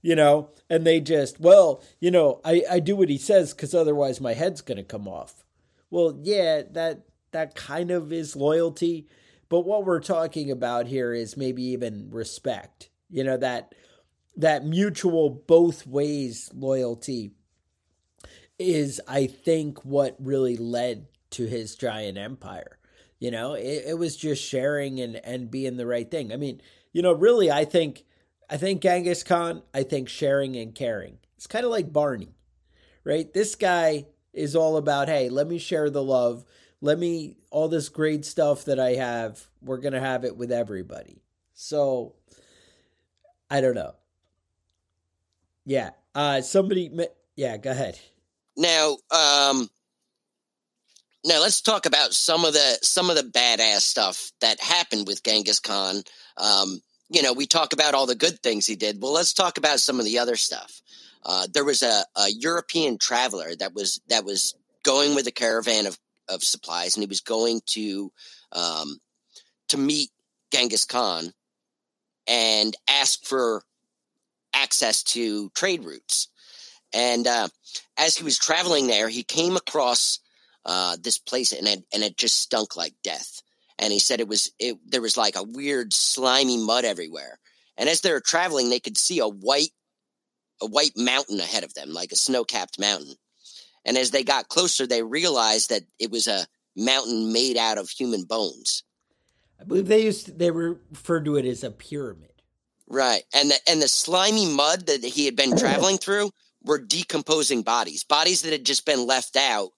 [0.02, 3.74] you know and they just well you know i i do what he says because
[3.74, 5.44] otherwise my head's going to come off
[5.90, 9.08] well yeah that that kind of is loyalty
[9.50, 13.74] but what we're talking about here is maybe even respect you know that
[14.36, 17.32] that mutual both ways loyalty
[18.60, 22.78] is I think what really led to his giant empire.
[23.20, 26.32] You know, it, it was just sharing and and being the right thing.
[26.32, 26.62] I mean,
[26.94, 28.06] you know, really, I think
[28.50, 29.64] I think Genghis Khan.
[29.74, 31.18] I think sharing and caring.
[31.36, 32.36] It's kind of like Barney,
[33.04, 33.32] right?
[33.34, 36.46] This guy is all about, hey, let me share the love.
[36.82, 39.44] Let me all this great stuff that I have.
[39.62, 41.22] We're gonna have it with everybody.
[41.54, 42.16] So,
[43.50, 43.94] I don't know.
[45.66, 45.92] Yeah.
[46.14, 46.92] Uh, somebody.
[47.36, 47.58] Yeah.
[47.58, 48.00] Go ahead.
[48.56, 49.70] Now, um,
[51.26, 55.24] now let's talk about some of the some of the badass stuff that happened with
[55.24, 56.04] Genghis Khan.
[56.38, 59.02] Um, you know, we talk about all the good things he did.
[59.02, 60.82] Well, let's talk about some of the other stuff.
[61.26, 65.86] Uh, there was a, a European traveler that was that was going with a caravan
[65.86, 65.98] of,
[66.30, 68.12] of supplies, and he was going to
[68.52, 69.00] um,
[69.70, 70.10] to meet
[70.52, 71.34] Genghis Khan
[72.28, 73.64] and ask for
[74.54, 76.30] access to trade routes.
[76.94, 77.50] And uh,
[77.98, 80.20] as he was traveling there, he came across
[80.66, 83.42] uh, this place, and it, and it just stunk like death.
[83.80, 87.40] And he said it was it there was like a weird slimy mud everywhere.
[87.78, 89.72] And as they were traveling, they could see a white
[90.62, 93.14] a white mountain ahead of them, like a snow capped mountain.
[93.86, 97.90] And as they got closer, they realized that it was a mountain made out of
[97.90, 98.84] human bones.
[99.60, 102.30] I believe they used to, they referred to it as a pyramid.
[102.90, 106.32] Right, and the and the slimy mud that he had been traveling through
[106.64, 109.72] were decomposing bodies, bodies that had just been left out,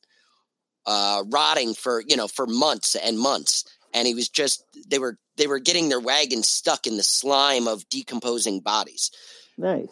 [0.86, 5.18] uh, rotting for you know for months and months, and he was just they were
[5.38, 9.12] they were getting their wagon stuck in the slime of decomposing bodies.
[9.58, 9.88] Nice,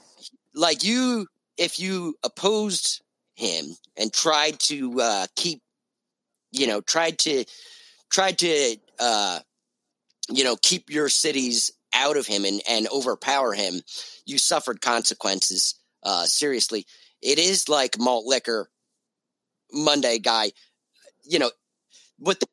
[0.54, 1.28] like you,
[1.58, 3.02] if you opposed
[3.36, 5.62] him and tried to uh, keep,
[6.52, 7.46] you know, tried to
[8.10, 9.40] tried to uh,
[10.30, 13.82] you know keep your cities out of him and, and overpower him,
[14.26, 16.86] you suffered consequences uh, seriously.
[17.22, 18.70] It is like malt liquor
[19.72, 20.52] Monday guy.
[21.24, 21.52] You know
[22.20, 22.46] what they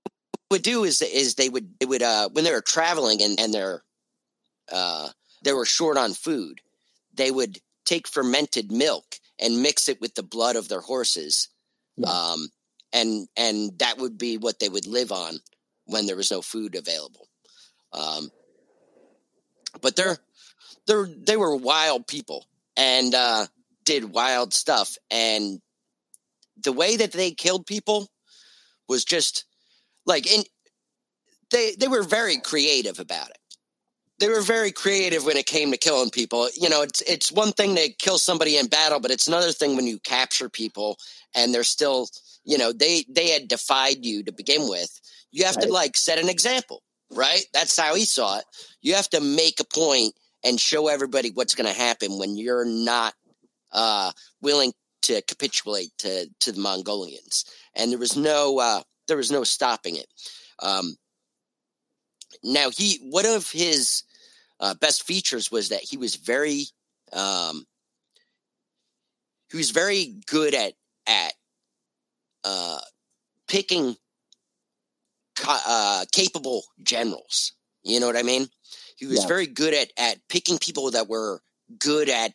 [0.54, 3.52] would do is is they would they would uh, when they were traveling and and
[3.52, 3.82] they're
[4.72, 5.08] uh,
[5.42, 6.60] they were short on food,
[7.12, 11.48] they would take fermented milk and mix it with the blood of their horses,
[11.96, 12.08] yeah.
[12.08, 12.48] um,
[12.92, 15.38] and and that would be what they would live on
[15.86, 17.26] when there was no food available.
[17.92, 18.30] Um,
[19.82, 20.18] but they're
[20.86, 22.46] they're they were wild people
[22.76, 23.46] and uh,
[23.84, 24.96] did wild stuff.
[25.10, 25.60] And
[26.62, 28.08] the way that they killed people
[28.88, 29.46] was just
[30.06, 30.42] like in
[31.50, 33.38] they they were very creative about it.
[34.20, 36.48] They were very creative when it came to killing people.
[36.54, 39.76] You know, it's it's one thing to kill somebody in battle, but it's another thing
[39.76, 40.98] when you capture people
[41.34, 42.08] and they're still,
[42.44, 45.00] you know, they they had defied you to begin with.
[45.32, 45.66] You have right.
[45.66, 46.82] to like set an example
[47.14, 47.44] right?
[47.52, 48.44] That's how he saw it.
[48.82, 52.64] You have to make a point and show everybody what's going to happen when you're
[52.64, 53.14] not
[53.72, 57.44] uh, willing to capitulate to to the Mongolians.
[57.74, 60.06] And there was no uh, there was no stopping it.
[60.60, 60.96] Um,
[62.42, 64.02] now he one of his
[64.60, 66.66] uh, best features was that he was very
[67.12, 67.66] um,
[69.50, 70.74] he was very good at
[71.06, 71.32] at
[72.44, 72.80] uh,
[73.48, 73.96] picking
[75.46, 77.52] uh, capable generals.
[77.82, 78.48] You know what I mean?
[78.96, 79.28] He was yeah.
[79.28, 81.40] very good at at picking people that were
[81.78, 82.32] good at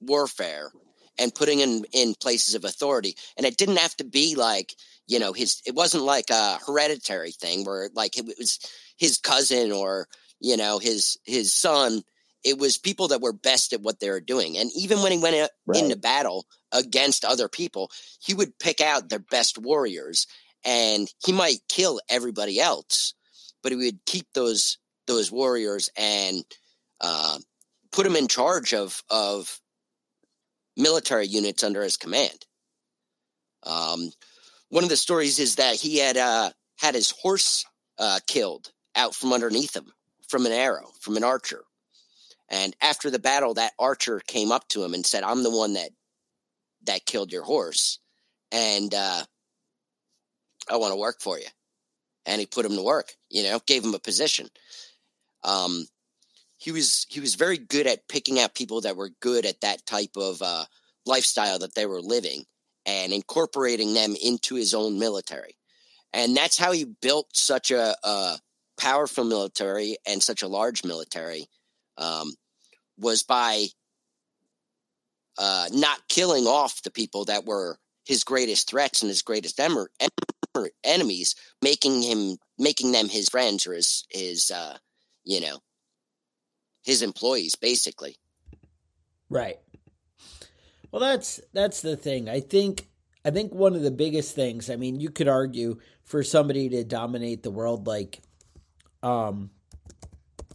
[0.00, 0.72] warfare
[1.18, 3.16] and putting in in places of authority.
[3.36, 4.74] And it didn't have to be like
[5.06, 5.60] you know his.
[5.66, 8.58] It wasn't like a hereditary thing where like it was
[8.96, 10.08] his cousin or
[10.40, 12.02] you know his his son.
[12.44, 14.58] It was people that were best at what they were doing.
[14.58, 15.80] And even when he went right.
[15.80, 17.88] into battle against other people,
[18.20, 20.26] he would pick out their best warriors
[20.64, 23.14] and he might kill everybody else,
[23.62, 26.44] but he would keep those those warriors and
[27.00, 27.38] uh,
[27.90, 29.60] put them in charge of of
[30.76, 32.46] military units under his command.
[33.64, 34.10] Um,
[34.72, 37.66] one of the stories is that he had uh, had his horse
[37.98, 39.92] uh, killed out from underneath him
[40.28, 41.62] from an arrow from an archer,
[42.48, 45.74] and after the battle, that archer came up to him and said, "I'm the one
[45.74, 45.90] that
[46.84, 47.98] that killed your horse,"
[48.50, 49.22] and uh,
[50.70, 51.48] I want to work for you.
[52.24, 54.48] And he put him to work, you know, gave him a position.
[55.44, 55.86] Um,
[56.56, 59.84] he was he was very good at picking out people that were good at that
[59.84, 60.64] type of uh,
[61.04, 62.46] lifestyle that they were living
[62.86, 65.56] and incorporating them into his own military.
[66.12, 68.38] And that's how he built such a, a
[68.78, 71.46] powerful military and such a large military
[71.96, 72.32] um,
[72.98, 73.66] was by
[75.38, 79.86] uh, not killing off the people that were his greatest threats and his greatest em-
[80.84, 84.76] enemies, making him making them his friends or his his uh,
[85.24, 85.58] you know
[86.82, 88.16] his employees, basically.
[89.30, 89.58] Right.
[90.92, 92.28] Well, that's that's the thing.
[92.28, 92.88] I think
[93.24, 94.68] I think one of the biggest things.
[94.70, 98.20] I mean, you could argue for somebody to dominate the world like,
[99.02, 99.50] um,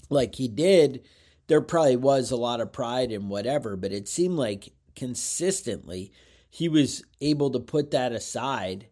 [0.10, 1.04] like he did.
[1.48, 6.12] There probably was a lot of pride and whatever, but it seemed like consistently
[6.50, 8.88] he was able to put that aside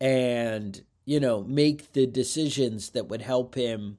[0.00, 3.96] and you know make the decisions that would help him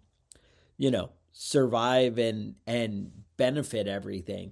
[0.77, 4.51] you know survive and and benefit everything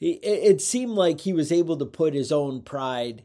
[0.00, 3.24] it, it seemed like he was able to put his own pride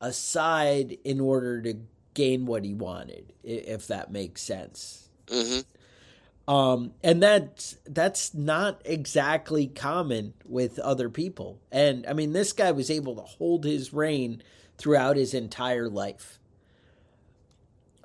[0.00, 1.74] aside in order to
[2.14, 6.52] gain what he wanted if that makes sense mm-hmm.
[6.52, 12.72] um, and that's that's not exactly common with other people and i mean this guy
[12.72, 14.42] was able to hold his reign
[14.76, 16.40] throughout his entire life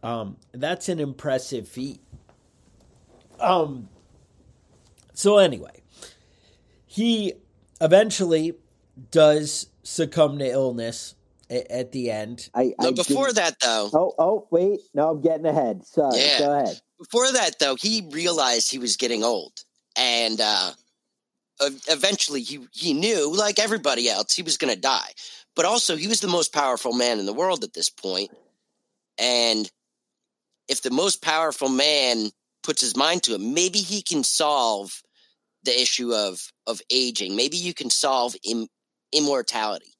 [0.05, 1.99] um, that's an impressive feat.
[3.39, 3.89] Um,
[5.15, 5.81] so anyway,
[6.85, 7.33] he
[7.81, 8.53] eventually
[9.11, 11.15] does succumb to illness
[11.49, 12.49] at, at the end.
[12.53, 13.35] I, I before didn't...
[13.35, 13.89] that, though.
[13.93, 14.79] Oh, oh, wait!
[14.93, 15.85] No, I'm getting ahead.
[15.85, 16.17] Sorry.
[16.17, 16.39] Yeah.
[16.39, 16.79] Go ahead.
[16.97, 19.53] Before that, though, he realized he was getting old,
[19.97, 20.71] and uh,
[21.87, 25.11] eventually he he knew, like everybody else, he was going to die.
[25.55, 28.31] But also, he was the most powerful man in the world at this point,
[29.17, 29.69] and
[30.67, 32.31] if the most powerful man
[32.63, 35.03] puts his mind to it, maybe he can solve
[35.65, 37.35] the issue of of aging.
[37.35, 38.67] Maybe you can solve Im,
[39.11, 39.93] immortality.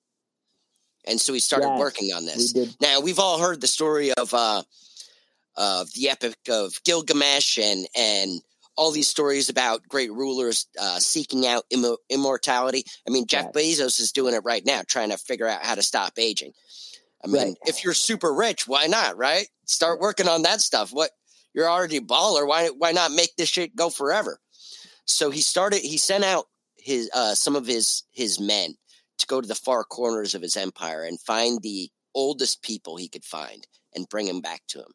[1.08, 2.54] And so he started yes, working on this.
[2.56, 4.64] We now we've all heard the story of uh,
[5.56, 8.42] of the epic of Gilgamesh and and
[8.78, 12.84] all these stories about great rulers uh, seeking out Im- immortality.
[13.08, 13.80] I mean, Jeff yes.
[13.80, 16.52] Bezos is doing it right now, trying to figure out how to stop aging.
[17.24, 17.58] I mean, right.
[17.66, 19.18] if you're super rich, why not?
[19.18, 19.48] Right?
[19.66, 20.92] Start working on that stuff.
[20.92, 21.12] What
[21.54, 22.48] you're already baller.
[22.48, 24.40] Why why not make this shit go forever?
[25.06, 25.82] So he started.
[25.82, 26.48] He sent out
[26.78, 28.76] his uh, some of his his men
[29.18, 33.08] to go to the far corners of his empire and find the oldest people he
[33.08, 34.92] could find and bring them back to him.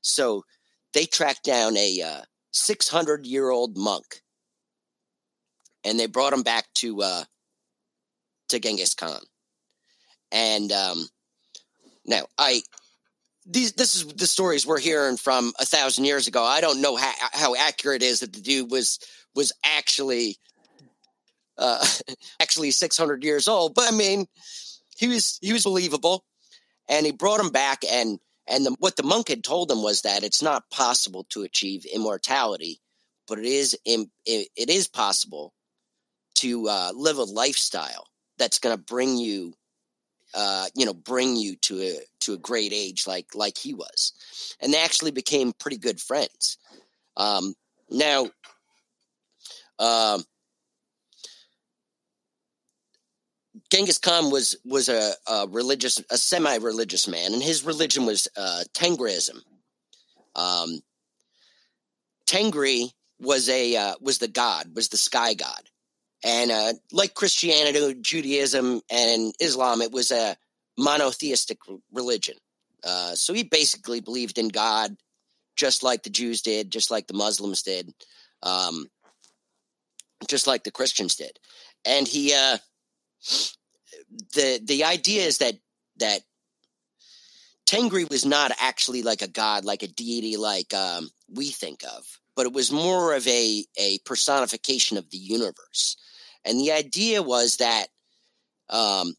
[0.00, 0.44] So
[0.92, 2.22] they tracked down a uh,
[2.52, 4.22] 600 year old monk
[5.84, 7.24] and they brought him back to uh,
[8.48, 9.20] to Genghis Khan.
[10.32, 11.08] And um,
[12.06, 12.62] now I
[13.46, 16.42] these this is the stories we're hearing from a thousand years ago.
[16.44, 18.98] I don't know how, how accurate it is that the dude was
[19.34, 20.36] was actually
[21.58, 21.84] uh,
[22.40, 24.26] actually 600 years old, but I mean,
[24.96, 26.24] he was he was believable,
[26.88, 27.82] and he brought him back.
[27.90, 31.42] And and the, what the monk had told him was that it's not possible to
[31.42, 32.80] achieve immortality,
[33.28, 35.52] but it is it, it is possible
[36.36, 38.06] to uh, live a lifestyle
[38.38, 39.54] that's going to bring you
[40.34, 44.12] uh, you know, bring you to a to a great age like like he was,
[44.60, 46.56] and they actually became pretty good friends.
[47.16, 47.54] Um,
[47.90, 48.30] now,
[49.80, 50.22] um,
[53.70, 58.62] Genghis Khan was was a, a religious, a semi-religious man, and his religion was uh,
[58.74, 59.40] Tengrism.
[60.36, 60.80] Um,
[62.26, 65.62] Tengri was a uh, was the god, was the sky god,
[66.24, 70.36] and uh, like Christianity, Judaism, and Islam, it was a
[70.78, 71.58] monotheistic
[71.92, 72.36] religion.
[72.82, 74.96] Uh, so he basically believed in God,
[75.56, 77.92] just like the Jews did, just like the Muslims did,
[78.42, 78.86] um,
[80.28, 81.38] just like the Christians did.
[81.84, 82.58] And he, uh,
[84.34, 85.54] the the idea is that
[85.96, 86.22] that
[87.66, 92.04] Tengri was not actually like a god, like a deity, like um, we think of,
[92.34, 95.96] but it was more of a a personification of the universe.
[96.44, 97.86] And the idea was that
[98.68, 99.14] um,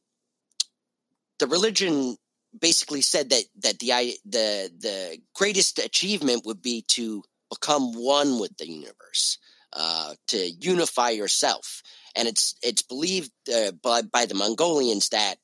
[1.39, 2.17] the religion
[2.59, 8.55] basically said that that the the the greatest achievement would be to become one with
[8.57, 9.37] the universe,
[9.73, 11.81] uh, to unify yourself.
[12.15, 15.37] And it's it's believed uh, by by the Mongolians that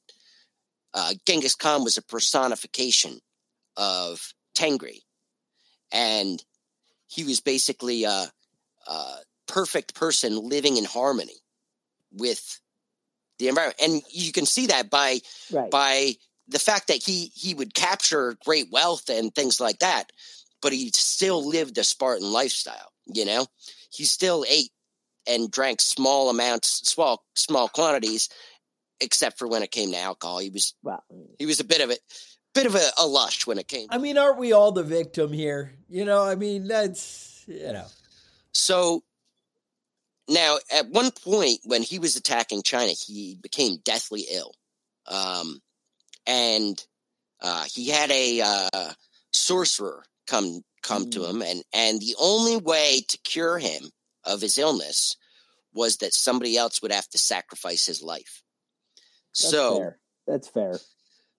[0.93, 3.19] uh, Genghis Khan was a personification
[3.77, 5.01] of Tengri,
[5.91, 6.43] and
[7.07, 8.31] he was basically a,
[8.87, 9.15] a
[9.47, 11.39] perfect person living in harmony
[12.11, 12.59] with
[13.39, 13.79] the environment.
[13.81, 15.19] And you can see that by
[15.51, 15.71] right.
[15.71, 16.13] by
[16.47, 20.11] the fact that he he would capture great wealth and things like that,
[20.61, 22.91] but he still lived a Spartan lifestyle.
[23.05, 23.47] You know,
[23.89, 24.71] he still ate
[25.27, 28.29] and drank small amounts, small small quantities,
[28.99, 30.39] except for when it came to alcohol.
[30.39, 31.01] He was wow.
[31.39, 31.97] he was a bit of a
[32.53, 33.87] bit of a, a lush when it came.
[33.89, 35.73] I mean, aren't we all the victim here?
[35.89, 37.85] You know, I mean, that's you know.
[38.53, 39.03] So
[40.27, 44.53] now, at one point when he was attacking China, he became deathly ill,
[45.07, 45.61] um,
[46.25, 46.83] and
[47.41, 48.93] uh, he had a uh,
[49.31, 51.11] sorcerer come come mm.
[51.11, 53.91] to him, and and the only way to cure him
[54.23, 55.17] of his illness
[55.73, 58.41] was that somebody else would have to sacrifice his life.
[59.29, 59.99] That's so fair.
[60.25, 60.79] that's fair.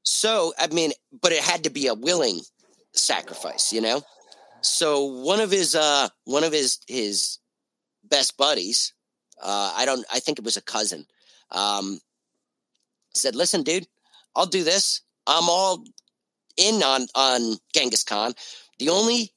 [0.03, 0.93] So I mean,
[1.23, 2.41] but it had to be a willing
[2.93, 4.03] sacrifice, you know.
[4.61, 7.39] So one of his uh one of his his
[8.05, 8.93] best buddies,
[9.43, 11.07] uh, I don't, I think it was a cousin,
[11.51, 12.01] um,
[13.15, 13.87] said, "Listen, dude,
[14.35, 15.03] I'll do this.
[15.27, 15.85] I'm all
[16.57, 18.35] in on on Genghis Khan.
[18.79, 19.33] The only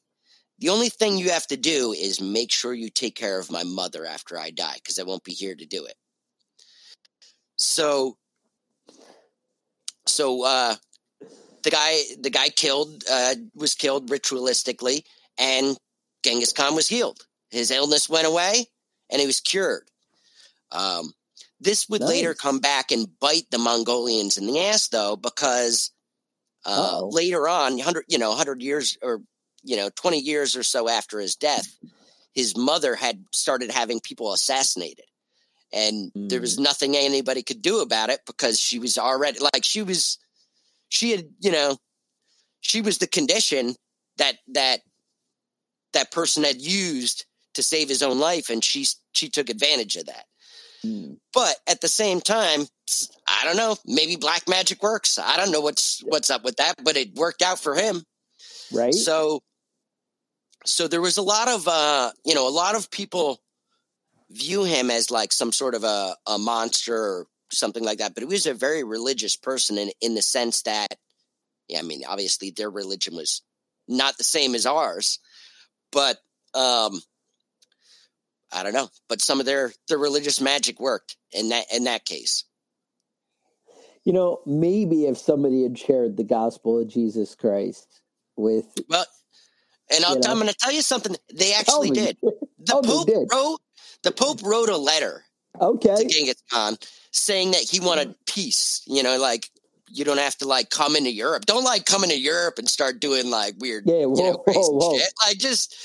[0.62, 3.64] the only thing you have to do is make sure you take care of my
[3.64, 5.95] mother after I die, because I won't be here to do it."
[7.57, 8.18] So,
[10.07, 10.76] so uh,
[11.64, 15.03] the guy the guy killed uh, was killed ritualistically,
[15.38, 15.78] and
[16.24, 17.26] Genghis Khan was healed.
[17.49, 18.68] His illness went away
[19.09, 19.89] and he was cured.
[20.72, 21.14] Um,
[21.59, 22.09] this would nice.
[22.09, 25.91] later come back and bite the Mongolians in the ass, though, because
[26.66, 29.22] uh, later on, hundred you know, hundred years or
[29.64, 31.78] you know, twenty years or so after his death,
[32.34, 35.05] his mother had started having people assassinated,
[35.74, 36.30] and mm.
[36.30, 36.64] there was mm.
[36.64, 40.18] nothing anybody could do about it because she was already like she was,
[40.89, 41.78] she had you know,
[42.62, 43.76] she was the condition
[44.18, 44.82] that that
[45.93, 50.05] that person had used to save his own life, and she she took advantage of
[50.05, 50.26] that.
[50.86, 51.18] Mm.
[51.34, 52.66] But at the same time,
[53.28, 53.78] I don't know.
[53.86, 55.20] Maybe black magic works.
[55.20, 58.03] I don't know what's what's up with that, but it worked out for him.
[58.74, 58.93] Right.
[58.93, 59.41] So,
[60.66, 63.41] so there was a lot of uh, you know, a lot of people
[64.30, 68.14] view him as like some sort of a, a monster or something like that.
[68.14, 70.95] But he was a very religious person in in the sense that,
[71.68, 73.41] yeah, I mean, obviously their religion was
[73.88, 75.20] not the same as ours,
[75.91, 76.18] but
[76.53, 77.01] um,
[78.51, 82.05] I don't know, but some of their their religious magic worked in that in that
[82.05, 82.45] case.
[84.03, 88.01] You know, maybe if somebody had shared the gospel of Jesus Christ
[88.36, 89.05] with well,
[89.94, 91.16] and i am going to tell you something.
[91.34, 92.18] They actually did.
[92.64, 93.28] The Pope did.
[93.32, 93.60] wrote
[94.04, 95.24] the Pope wrote a letter.
[95.60, 95.96] Okay.
[95.96, 96.78] To Genghis Khan
[97.12, 98.84] saying that he wanted peace.
[98.86, 99.50] You know, like
[99.89, 101.46] you don't have to like come into Europe.
[101.48, 104.60] Don't like come into Europe and start doing like weird, yeah, whoa, you know, crazy
[104.60, 104.98] whoa, whoa.
[104.98, 105.14] shit.
[105.26, 105.76] Like just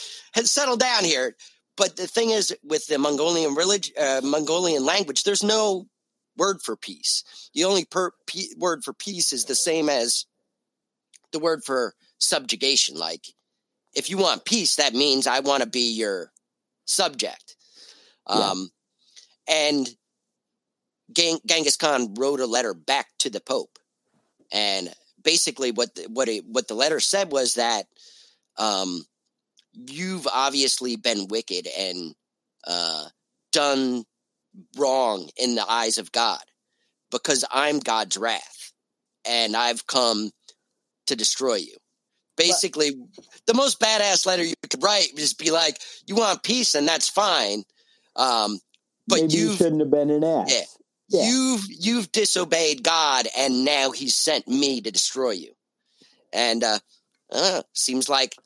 [0.44, 1.34] settle down here.
[1.76, 5.86] But the thing is, with the Mongolian religion, uh, Mongolian language, there's no
[6.36, 7.50] word for peace.
[7.54, 10.24] The only per- p- word for peace is the same as
[11.32, 12.96] the word for subjugation.
[12.96, 13.26] Like,
[13.96, 16.30] if you want peace, that means I want to be your
[16.84, 17.56] subject.
[18.26, 18.70] Um,
[19.48, 19.70] yeah.
[19.70, 19.88] And
[21.12, 23.78] Gang- Genghis Khan wrote a letter back to the Pope,
[24.52, 24.92] and
[25.22, 27.86] basically what the, what it, what the letter said was that
[28.58, 29.04] um,
[29.72, 32.14] you've obviously been wicked and
[32.66, 33.06] uh,
[33.52, 34.04] done
[34.76, 36.42] wrong in the eyes of God
[37.10, 38.72] because I'm God's wrath
[39.24, 40.30] and I've come
[41.06, 41.76] to destroy you.
[42.36, 42.92] Basically,
[43.46, 47.08] the most badass letter you could write is be like, "You want peace, and that's
[47.08, 47.64] fine,
[48.14, 48.58] um,
[49.08, 50.64] but you shouldn't have been an ass." Yeah,
[51.20, 51.30] yeah.
[51.30, 55.52] You've you've disobeyed God, and now He sent me to destroy you.
[56.32, 56.78] And uh,
[57.32, 58.36] uh, seems like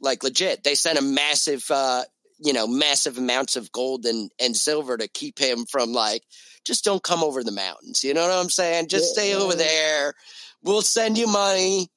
[0.00, 0.64] like legit.
[0.64, 2.04] They sent a massive, uh,
[2.38, 6.22] you know, massive amounts of gold and, and silver to keep him from like,
[6.64, 8.04] just don't come over the mountains.
[8.04, 8.88] You know what I'm saying?
[8.88, 9.22] Just yeah.
[9.22, 10.14] stay over there.
[10.62, 11.88] We'll send you money.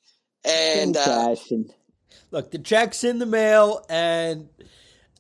[0.44, 1.36] And uh,
[2.32, 4.50] look, the check's in the mail, and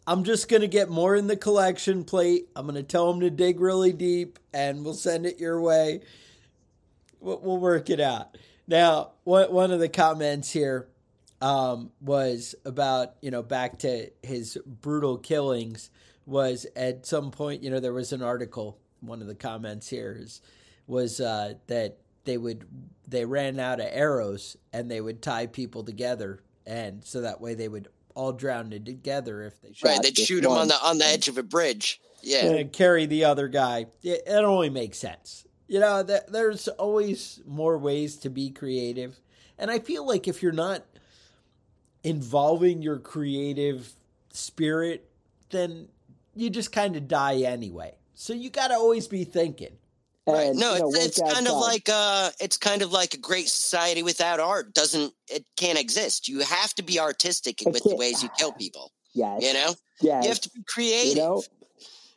[0.07, 2.49] I'm just gonna get more in the collection plate.
[2.55, 6.01] I'm gonna tell them to dig really deep, and we'll send it your way.
[7.19, 8.38] We'll, we'll work it out.
[8.67, 10.88] Now, one one of the comments here
[11.41, 15.89] um, was about you know back to his brutal killings
[16.26, 20.15] was at some point you know there was an article one of the comments here
[20.19, 20.41] is
[20.88, 22.65] was uh, that they would
[23.12, 27.53] they ran out of arrows and they would tie people together and so that way
[27.53, 30.97] they would all drown together if they shot right they'd shoot them on the on
[30.97, 32.01] the edge of a bridge.
[32.24, 32.45] Yeah.
[32.45, 33.88] And carry the other guy.
[34.03, 35.45] It, it only makes sense.
[35.68, 39.20] You know th- there's always more ways to be creative.
[39.57, 40.84] And i feel like if you're not
[42.03, 43.93] involving your creative
[44.32, 45.09] spirit,
[45.51, 45.88] then
[46.36, 47.93] you just kind of die anyway.
[48.16, 49.78] So you got to always be thinking.
[50.28, 50.53] Right.
[50.53, 53.49] No, you know, it's, it's kind of like uh it's kind of like a great
[53.49, 56.28] society without art doesn't it can't exist.
[56.28, 58.91] You have to be artistic with the ways you kill people.
[59.15, 59.39] Yeah.
[59.39, 59.74] You know?
[59.99, 60.22] Yeah.
[60.22, 61.15] You have to be creative.
[61.17, 61.43] You know?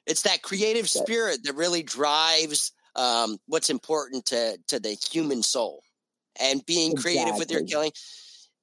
[0.06, 5.82] It's that creative spirit that really drives um what's important to to the human soul.
[6.38, 7.14] And being exactly.
[7.14, 7.92] creative with your killing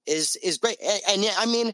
[0.06, 0.78] is is great.
[0.84, 1.72] And, and I mean,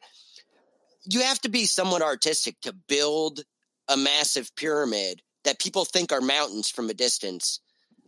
[1.03, 3.41] you have to be somewhat artistic to build
[3.89, 7.61] a massive pyramid that people think are mountains from a distance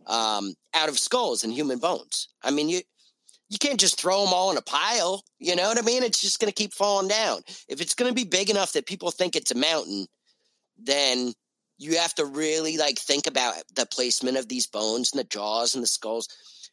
[0.06, 2.28] um, out of skulls and human bones.
[2.42, 2.82] I mean, you
[3.48, 5.24] you can't just throw them all in a pile.
[5.38, 6.02] You know what I mean?
[6.02, 7.40] It's just going to keep falling down.
[7.66, 10.06] If it's going to be big enough that people think it's a mountain,
[10.78, 11.32] then
[11.78, 15.74] you have to really like think about the placement of these bones and the jaws
[15.74, 16.28] and the skulls.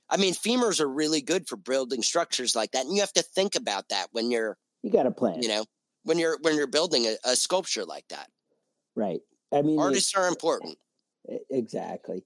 [0.09, 3.23] I mean, femurs are really good for building structures like that, and you have to
[3.23, 5.41] think about that when you're you got a plan.
[5.41, 5.65] You know,
[6.03, 8.27] when you're when you're building a, a sculpture like that.
[8.95, 9.21] Right.
[9.51, 10.77] I mean, artists are important.
[11.49, 12.23] Exactly.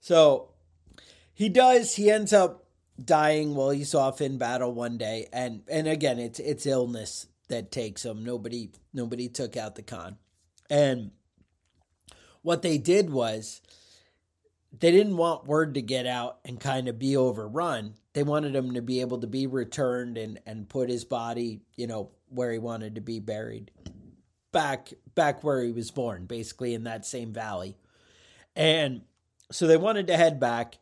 [0.00, 0.50] So
[1.32, 1.94] he does.
[1.94, 2.66] He ends up
[3.02, 7.72] dying while he's off in battle one day, and and again, it's it's illness that
[7.72, 8.24] takes him.
[8.24, 10.18] Nobody nobody took out the Khan,
[10.70, 11.10] and
[12.42, 13.62] what they did was
[14.80, 17.94] they didn't want word to get out and kind of be overrun.
[18.12, 21.86] They wanted him to be able to be returned and, and put his body, you
[21.86, 23.70] know, where he wanted to be buried.
[24.54, 27.76] Back back where he was born, basically in that same valley.
[28.56, 29.02] And
[29.52, 30.78] so they wanted to head back.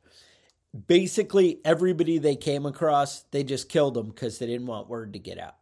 [0.86, 5.18] Basically, everybody they came across, they just killed them because they didn't want word to
[5.18, 5.56] get out.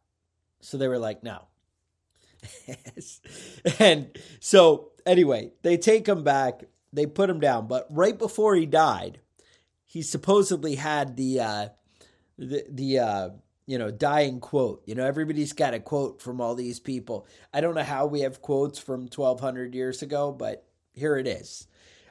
[0.61, 1.47] So they were like, no.
[3.79, 7.67] and so, anyway, they take him back they put him down.
[7.67, 9.21] But right before he died,
[9.85, 11.69] he supposedly had the uh,
[12.39, 13.29] the the uh,
[13.71, 14.83] you know dying quote.
[14.85, 17.29] You know, everybody's got a quote from all these people.
[17.55, 21.29] I don't know how we have quotes from twelve hundred years ago, but here it
[21.29, 21.69] is.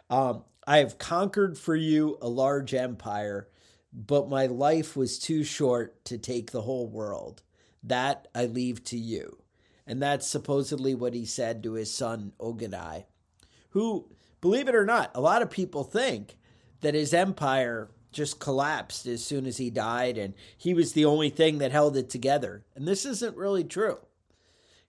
[0.09, 3.49] Um, I have conquered for you a large empire,
[3.91, 7.41] but my life was too short to take the whole world.
[7.83, 9.43] That I leave to you.
[9.85, 13.03] And that's supposedly what he said to his son Ogadai,
[13.71, 14.07] who,
[14.39, 16.37] believe it or not, a lot of people think
[16.79, 21.29] that his empire just collapsed as soon as he died and he was the only
[21.29, 22.63] thing that held it together.
[22.75, 23.97] And this isn't really true.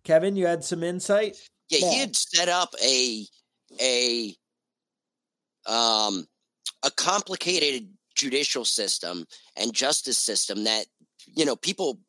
[0.04, 1.36] Kevin, you had some insight?
[1.68, 1.90] Yeah, yeah.
[1.90, 3.26] he had set up a
[3.80, 4.34] a
[5.66, 6.26] um
[6.82, 10.86] a complicated judicial system and justice system that
[11.26, 12.00] you know people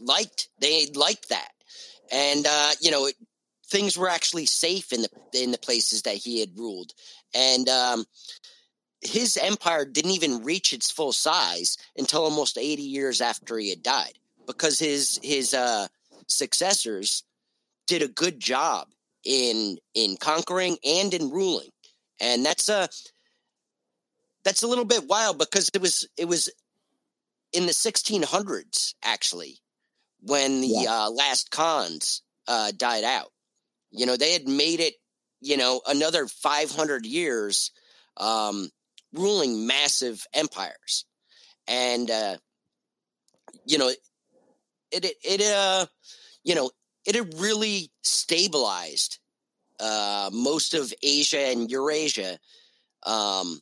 [0.00, 1.52] liked they liked that
[2.12, 3.14] and uh you know it,
[3.68, 6.92] things were actually safe in the in the places that he had ruled
[7.34, 8.04] and um
[9.06, 13.82] his empire didn't even reach its full size until almost 80 years after he had
[13.82, 15.86] died because his his uh
[16.28, 17.24] successors
[17.86, 18.88] did a good job
[19.24, 21.70] in in conquering and in ruling
[22.20, 22.88] and that's a
[24.44, 26.50] that's a little bit wild because it was it was
[27.52, 29.58] in the 1600s actually
[30.20, 31.04] when the yeah.
[31.04, 33.32] uh, last Khans uh, died out
[33.90, 34.94] you know they had made it
[35.40, 37.72] you know another 500 years
[38.16, 38.70] um,
[39.16, 41.04] ruling massive empires
[41.66, 42.36] and uh,
[43.64, 43.98] you know it
[44.92, 45.86] it, it uh
[46.44, 46.70] you know
[47.06, 49.18] it had really stabilized
[49.78, 52.38] uh, most of Asia and Eurasia
[53.04, 53.60] um,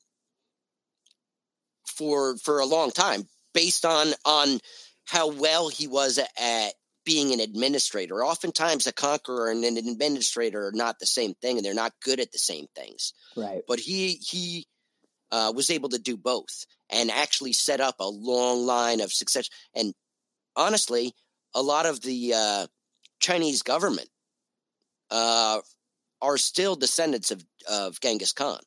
[1.87, 4.61] for for a long time, based on on
[5.05, 6.73] how well he was at
[7.05, 8.25] being an administrator.
[8.25, 12.21] Oftentimes, a conqueror and an administrator are not the same thing, and they're not good
[12.21, 13.13] at the same things.
[13.37, 13.63] Right.
[13.69, 14.67] But he he
[15.35, 19.51] uh, was able to do both and actually set up a long line of success.
[19.75, 19.93] And
[20.55, 21.13] honestly,
[21.55, 22.67] a lot of the uh,
[23.19, 24.09] Chinese government
[25.11, 25.59] uh,
[26.23, 28.61] are still descendants of, of Genghis Khan,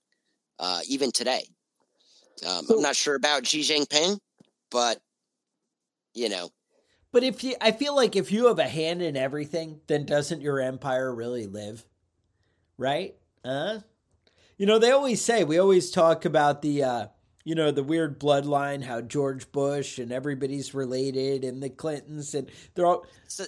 [0.60, 1.48] uh, even today.
[2.46, 4.20] Um, so, I'm not sure about Xi Jinping,
[4.70, 5.00] but
[6.14, 6.50] you know.
[7.14, 10.42] But if you, I feel like if you have a hand in everything, then doesn't
[10.42, 11.86] your empire really live?
[12.78, 13.16] Right?
[13.46, 13.80] Huh?
[14.58, 17.08] You know, they always say, we always talk about the, uh,
[17.44, 22.50] you know, the weird bloodline, how George Bush and everybody's related, and the Clintons, and
[22.74, 23.06] they're all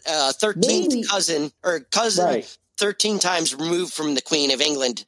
[0.07, 2.57] uh, thirteenth cousin or cousin, right.
[2.78, 5.05] thirteen times removed from the Queen of England.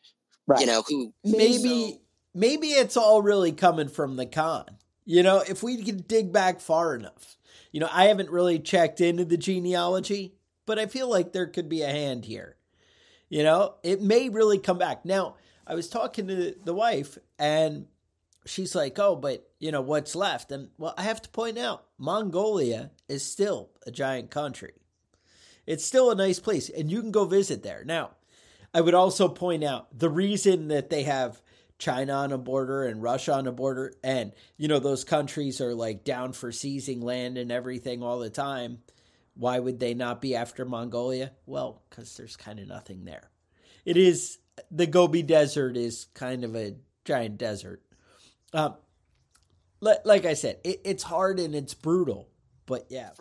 [0.48, 0.60] Right.
[0.60, 2.00] You know who maybe so.
[2.34, 4.66] maybe it's all really coming from the Khan.
[5.06, 7.38] You know, if we could dig back far enough.
[7.72, 10.36] You know, I haven't really checked into the genealogy,
[10.66, 12.58] but I feel like there could be a hand here.
[13.30, 15.06] You know, it may really come back.
[15.06, 15.36] Now,
[15.72, 17.86] I was talking to the wife, and
[18.46, 20.52] she's like, oh, but you know, what's left?
[20.52, 24.74] And well, I have to point out, Mongolia is still a giant country.
[25.66, 27.86] It's still a nice place, and you can go visit there.
[27.86, 28.12] Now,
[28.74, 31.42] I would also point out the reason that they have
[31.78, 35.74] China on a border and Russia on a border, and you know, those countries are
[35.74, 38.80] like down for seizing land and everything all the time.
[39.36, 41.32] Why would they not be after Mongolia?
[41.46, 43.30] Well, because there's kind of nothing there.
[43.86, 44.40] It is
[44.70, 47.82] the Gobi Desert is kind of a giant desert
[48.54, 48.76] um,
[49.82, 52.30] like I said, it, it's hard and it's brutal,
[52.66, 53.12] but yeah.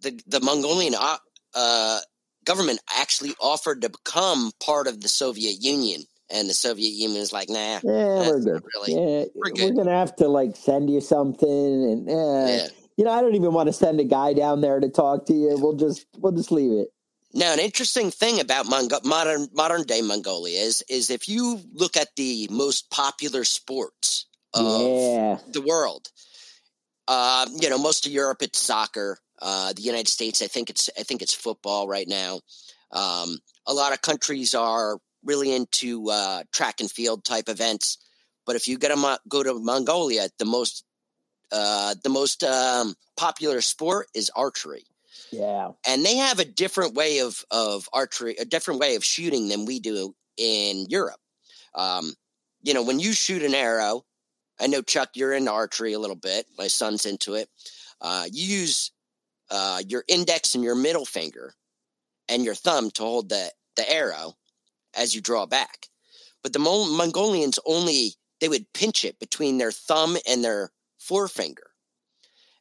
[0.00, 1.16] The the Mongolian uh,
[1.54, 2.00] uh,
[2.44, 7.32] government actually offered to become part of the Soviet Union, and the Soviet Union is
[7.32, 8.62] like, "Nah, yeah, we're good.
[8.74, 9.70] Really, yeah, we're, good.
[9.70, 12.68] we're gonna have to like send you something, and eh, yeah.
[12.98, 15.32] you know, I don't even want to send a guy down there to talk to
[15.32, 15.56] you.
[15.58, 16.88] We'll just we'll just leave it."
[17.34, 22.14] Now, an interesting thing about modern modern day Mongolia is is if you look at
[22.16, 25.38] the most popular sports of yeah.
[25.52, 26.08] the world.
[27.06, 29.18] Uh, you know, most of Europe it's soccer.
[29.42, 32.40] Uh, the United States, I think it's I think it's football right now.
[32.92, 37.98] Um, a lot of countries are really into uh, track and field type events.
[38.46, 40.84] But if you get a, go to Mongolia, the most
[41.50, 44.84] uh, the most um, popular sport is archery.
[45.30, 49.48] Yeah, and they have a different way of of archery, a different way of shooting
[49.48, 51.20] than we do in Europe.
[51.74, 52.14] Um,
[52.62, 54.04] you know, when you shoot an arrow,
[54.60, 56.46] I know Chuck, you're into archery a little bit.
[56.58, 57.48] My son's into it.
[58.00, 58.92] Uh, you use
[59.50, 61.54] uh, your index and your middle finger
[62.28, 64.34] and your thumb to hold the, the arrow
[64.96, 65.88] as you draw back.
[66.42, 71.70] But the Mongolians only they would pinch it between their thumb and their forefinger,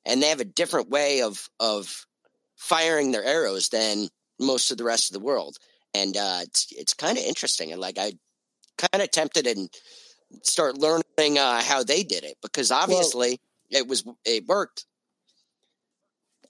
[0.06, 2.06] and they have a different way of of
[2.64, 4.08] firing their arrows than
[4.40, 5.58] most of the rest of the world.
[5.94, 7.72] And uh, it's it's kind of interesting.
[7.72, 8.14] And like I
[8.78, 9.70] kind of tempted and
[10.42, 13.40] start learning uh, how they did it because obviously
[13.72, 14.86] well, it was it worked.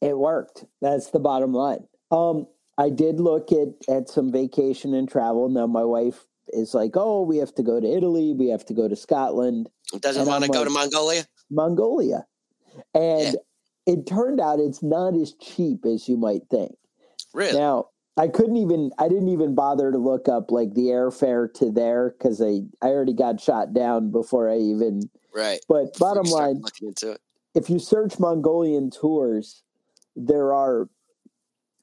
[0.02, 0.66] It worked.
[0.82, 1.88] That's the bottom line.
[2.12, 2.48] Um,
[2.78, 5.50] I did look at at some vacation and travel.
[5.50, 8.74] Now my wife is like, oh, we have to go to Italy, we have to
[8.74, 9.70] go to Scotland.
[10.00, 11.26] Doesn't want to go like, to Mongolia.
[11.50, 12.26] Mongolia,
[12.94, 13.36] and.
[13.86, 16.76] It turned out it's not as cheap as you might think.
[17.34, 17.58] Really?
[17.58, 21.72] Now, I couldn't even I didn't even bother to look up like the airfare to
[21.72, 25.60] there because I I already got shot down before I even right.
[25.68, 27.22] But bottom line, looking into it.
[27.56, 29.64] if you search Mongolian tours,
[30.16, 30.90] there are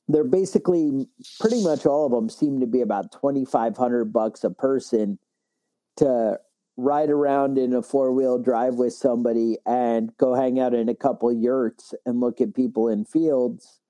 [0.06, 1.08] they're basically
[1.40, 5.18] pretty much all of them seem to be about twenty five hundred bucks a person
[5.96, 6.38] to
[6.80, 10.94] ride around in a four wheel drive with somebody and go hang out in a
[10.94, 13.80] couple yurts and look at people in fields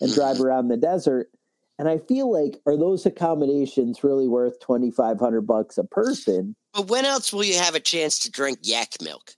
[0.00, 0.20] and mm-hmm.
[0.20, 1.30] drive around the desert
[1.78, 6.56] and I feel like are those accommodations really worth twenty five hundred bucks a person?
[6.72, 9.32] But when else will you have a chance to drink yak milk?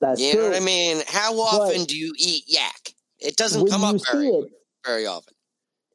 [0.00, 0.42] That's you true.
[0.42, 1.02] know what I mean.
[1.06, 2.94] How often but do you eat yak?
[3.18, 4.50] It doesn't come up very, it,
[4.84, 5.34] very often.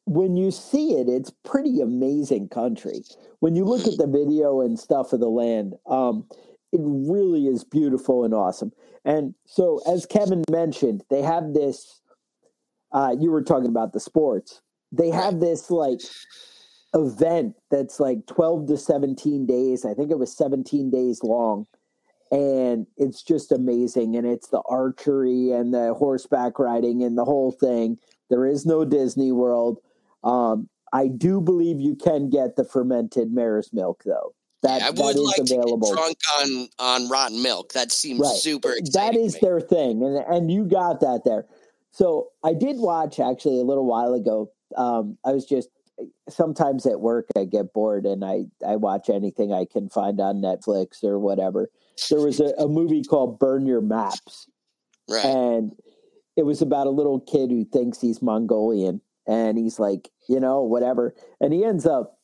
[0.06, 3.04] When you see it, it's pretty amazing country.
[3.40, 6.26] When you look at the video and stuff of the land, um,
[6.72, 8.72] it really is beautiful and awesome.
[9.06, 12.02] And so, as Kevin mentioned, they have this
[12.92, 14.62] uh, you were talking about the sports.
[14.92, 16.00] They have this like
[16.94, 19.86] event that's like 12 to 17 days.
[19.86, 21.68] I think it was 17 days long.
[22.32, 24.16] And it's just amazing.
[24.16, 27.98] And it's the archery and the horseback riding and the whole thing.
[28.30, 29.80] There is no Disney World.
[30.24, 34.34] Um, I do believe you can get the fermented mare's milk, though.
[34.64, 35.94] That, yeah, I would like available.
[35.94, 37.74] drunk on on rotten milk.
[37.74, 38.36] That seems right.
[38.36, 38.74] super.
[38.94, 41.46] That is their thing, and and you got that there.
[41.92, 44.52] So I did watch actually a little while ago.
[44.76, 45.70] Um, I was just
[46.30, 50.42] sometimes at work I get bored and I I watch anything I can find on
[50.42, 51.70] Netflix or whatever.
[52.10, 54.48] There was a, a movie called Burn Your Maps,
[55.10, 55.26] right.
[55.26, 55.72] and
[56.36, 60.62] it was about a little kid who thinks he's Mongolian and he's like, you know,
[60.62, 62.18] whatever, and he ends up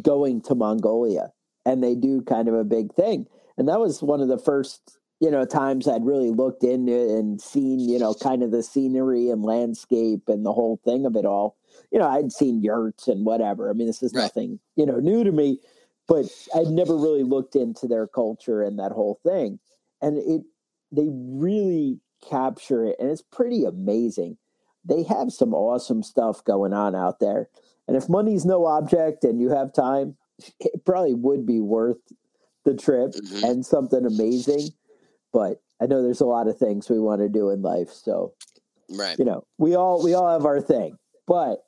[0.00, 1.32] going to Mongolia
[1.64, 3.26] and they do kind of a big thing.
[3.56, 7.10] And that was one of the first you know, times I'd really looked into it
[7.16, 11.14] and seen, you know, kind of the scenery and landscape and the whole thing of
[11.14, 11.56] it all.
[11.92, 13.70] You know, I'd seen yurts and whatever.
[13.70, 14.22] I mean, this is right.
[14.22, 15.60] nothing, you know, new to me,
[16.08, 19.60] but I'd never really looked into their culture and that whole thing.
[20.00, 20.42] And it,
[20.90, 24.38] they really capture it, and it's pretty amazing.
[24.84, 27.48] They have some awesome stuff going on out there.
[27.86, 30.16] And if money's no object and you have time,
[30.60, 31.98] it probably would be worth
[32.64, 33.44] the trip mm-hmm.
[33.44, 34.70] and something amazing
[35.32, 37.90] but I know there's a lot of things we want to do in life.
[37.90, 38.34] So,
[38.90, 40.98] right, you know, we all we all have our thing.
[41.26, 41.64] But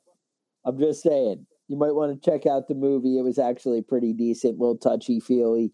[0.63, 3.17] I'm just saying, you might want to check out the movie.
[3.17, 5.73] It was actually pretty decent, little touchy feely,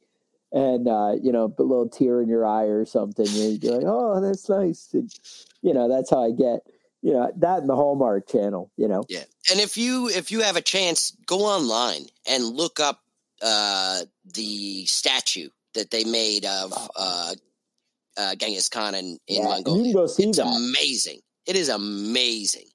[0.52, 3.28] and uh, you know, a little tear in your eye or something.
[3.30, 5.12] You'd be like, "Oh, that's nice," and
[5.62, 6.62] you know, that's how I get.
[7.02, 8.72] You know that and the Hallmark Channel.
[8.78, 9.24] You know, yeah.
[9.49, 13.02] And if you if you have a chance, go online and look up
[13.41, 14.02] uh,
[14.34, 17.34] the statue that they made of uh,
[18.18, 19.80] uh, Genghis Khan in, in yeah, Mongolia.
[19.80, 20.45] You can go see it's that.
[20.45, 21.22] amazing.
[21.47, 22.68] It is amazing.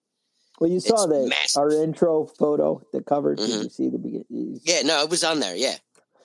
[0.59, 3.37] Well, you saw the our intro photo, the cover.
[3.37, 3.47] Mm-hmm.
[3.47, 4.61] Did you see the beginning?
[4.65, 5.55] Yeah, no, it was on there.
[5.55, 5.77] Yeah,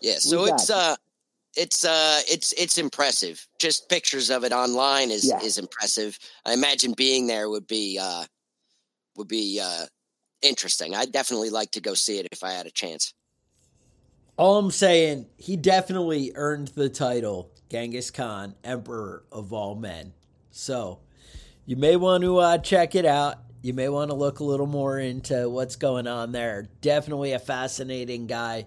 [0.01, 0.15] yeah.
[0.19, 0.95] So it's uh,
[1.55, 3.45] it's uh, it's it's impressive.
[3.59, 5.41] Just pictures of it online is yeah.
[5.41, 6.17] is impressive.
[6.45, 8.23] I imagine being there would be uh,
[9.17, 9.85] would be uh,
[10.41, 10.95] interesting.
[10.95, 13.13] I'd definitely like to go see it if I had a chance.
[14.37, 20.13] All I'm saying, he definitely earned the title Genghis Khan, Emperor of all men.
[20.51, 20.99] So
[21.65, 23.39] you may want to uh, check it out.
[23.61, 26.67] You may want to look a little more into what's going on there.
[26.81, 28.65] Definitely a fascinating guy.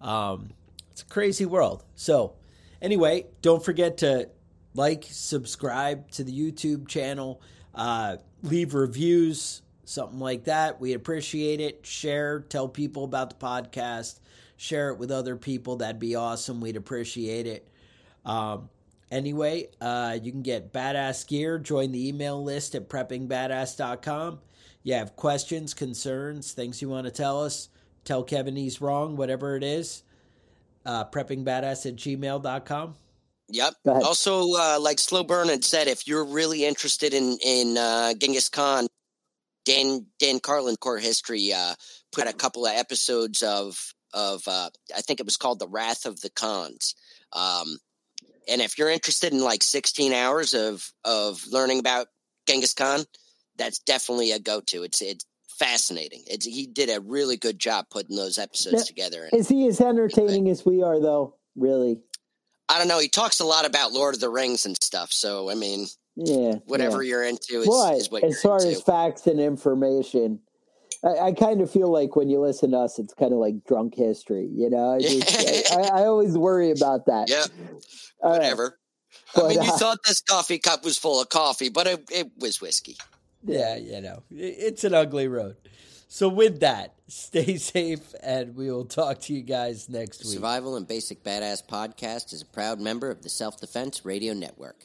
[0.00, 0.50] Um,
[0.94, 1.82] it's a crazy world.
[1.96, 2.34] So,
[2.80, 4.28] anyway, don't forget to
[4.74, 7.42] like, subscribe to the YouTube channel,
[7.74, 10.80] uh, leave reviews, something like that.
[10.80, 11.84] We appreciate it.
[11.84, 14.20] Share, tell people about the podcast,
[14.56, 15.74] share it with other people.
[15.74, 16.60] That'd be awesome.
[16.60, 17.68] We'd appreciate it.
[18.24, 18.68] Um,
[19.10, 21.58] anyway, uh, you can get badass gear.
[21.58, 24.38] Join the email list at preppingbadass.com.
[24.84, 27.68] You have questions, concerns, things you want to tell us.
[28.04, 30.04] Tell Kevin he's wrong, whatever it is.
[30.86, 32.94] Uh, preppingbadass at gmail.com.
[33.48, 33.74] Yep.
[33.86, 38.48] Also, uh, like Slow Burn had said, if you're really interested in in uh, Genghis
[38.48, 38.86] Khan,
[39.64, 41.74] Dan Dan Carlin Core History uh,
[42.12, 46.06] put a couple of episodes of of uh, I think it was called The Wrath
[46.06, 46.94] of the Khans.
[47.32, 47.78] Um,
[48.48, 52.06] and if you're interested in like 16 hours of of learning about
[52.46, 53.04] Genghis Khan,
[53.56, 54.82] that's definitely a go to.
[54.84, 55.24] It's it's
[55.58, 56.22] fascinating.
[56.26, 59.28] It's he did a really good job putting those episodes now, together.
[59.32, 61.36] Is he as entertaining as we are, though?
[61.56, 62.00] Really?
[62.68, 62.98] I don't know.
[62.98, 65.12] He talks a lot about Lord of the Rings and stuff.
[65.12, 65.86] So I mean,
[66.16, 67.10] yeah, whatever yeah.
[67.10, 68.24] you're into is, is what.
[68.24, 68.68] As far into.
[68.70, 70.40] as facts and information,
[71.04, 73.64] I, I, kind of feel like when you listen to us, it's kind of like
[73.66, 74.48] drunk history.
[74.52, 77.28] You know, I, just, I, I, always worry about that.
[77.28, 77.44] Yeah,
[78.18, 78.78] whatever.
[79.36, 79.44] Right.
[79.44, 82.30] I mean, you uh, thought this coffee cup was full of coffee, but it, it
[82.38, 82.96] was whiskey.
[83.44, 85.56] Yeah, you know, it's an ugly road.
[86.08, 90.34] So with that, stay safe, and we will talk to you guys next week.
[90.34, 94.84] Survival and Basic Badass Podcast is a proud member of the Self Defense Radio Network.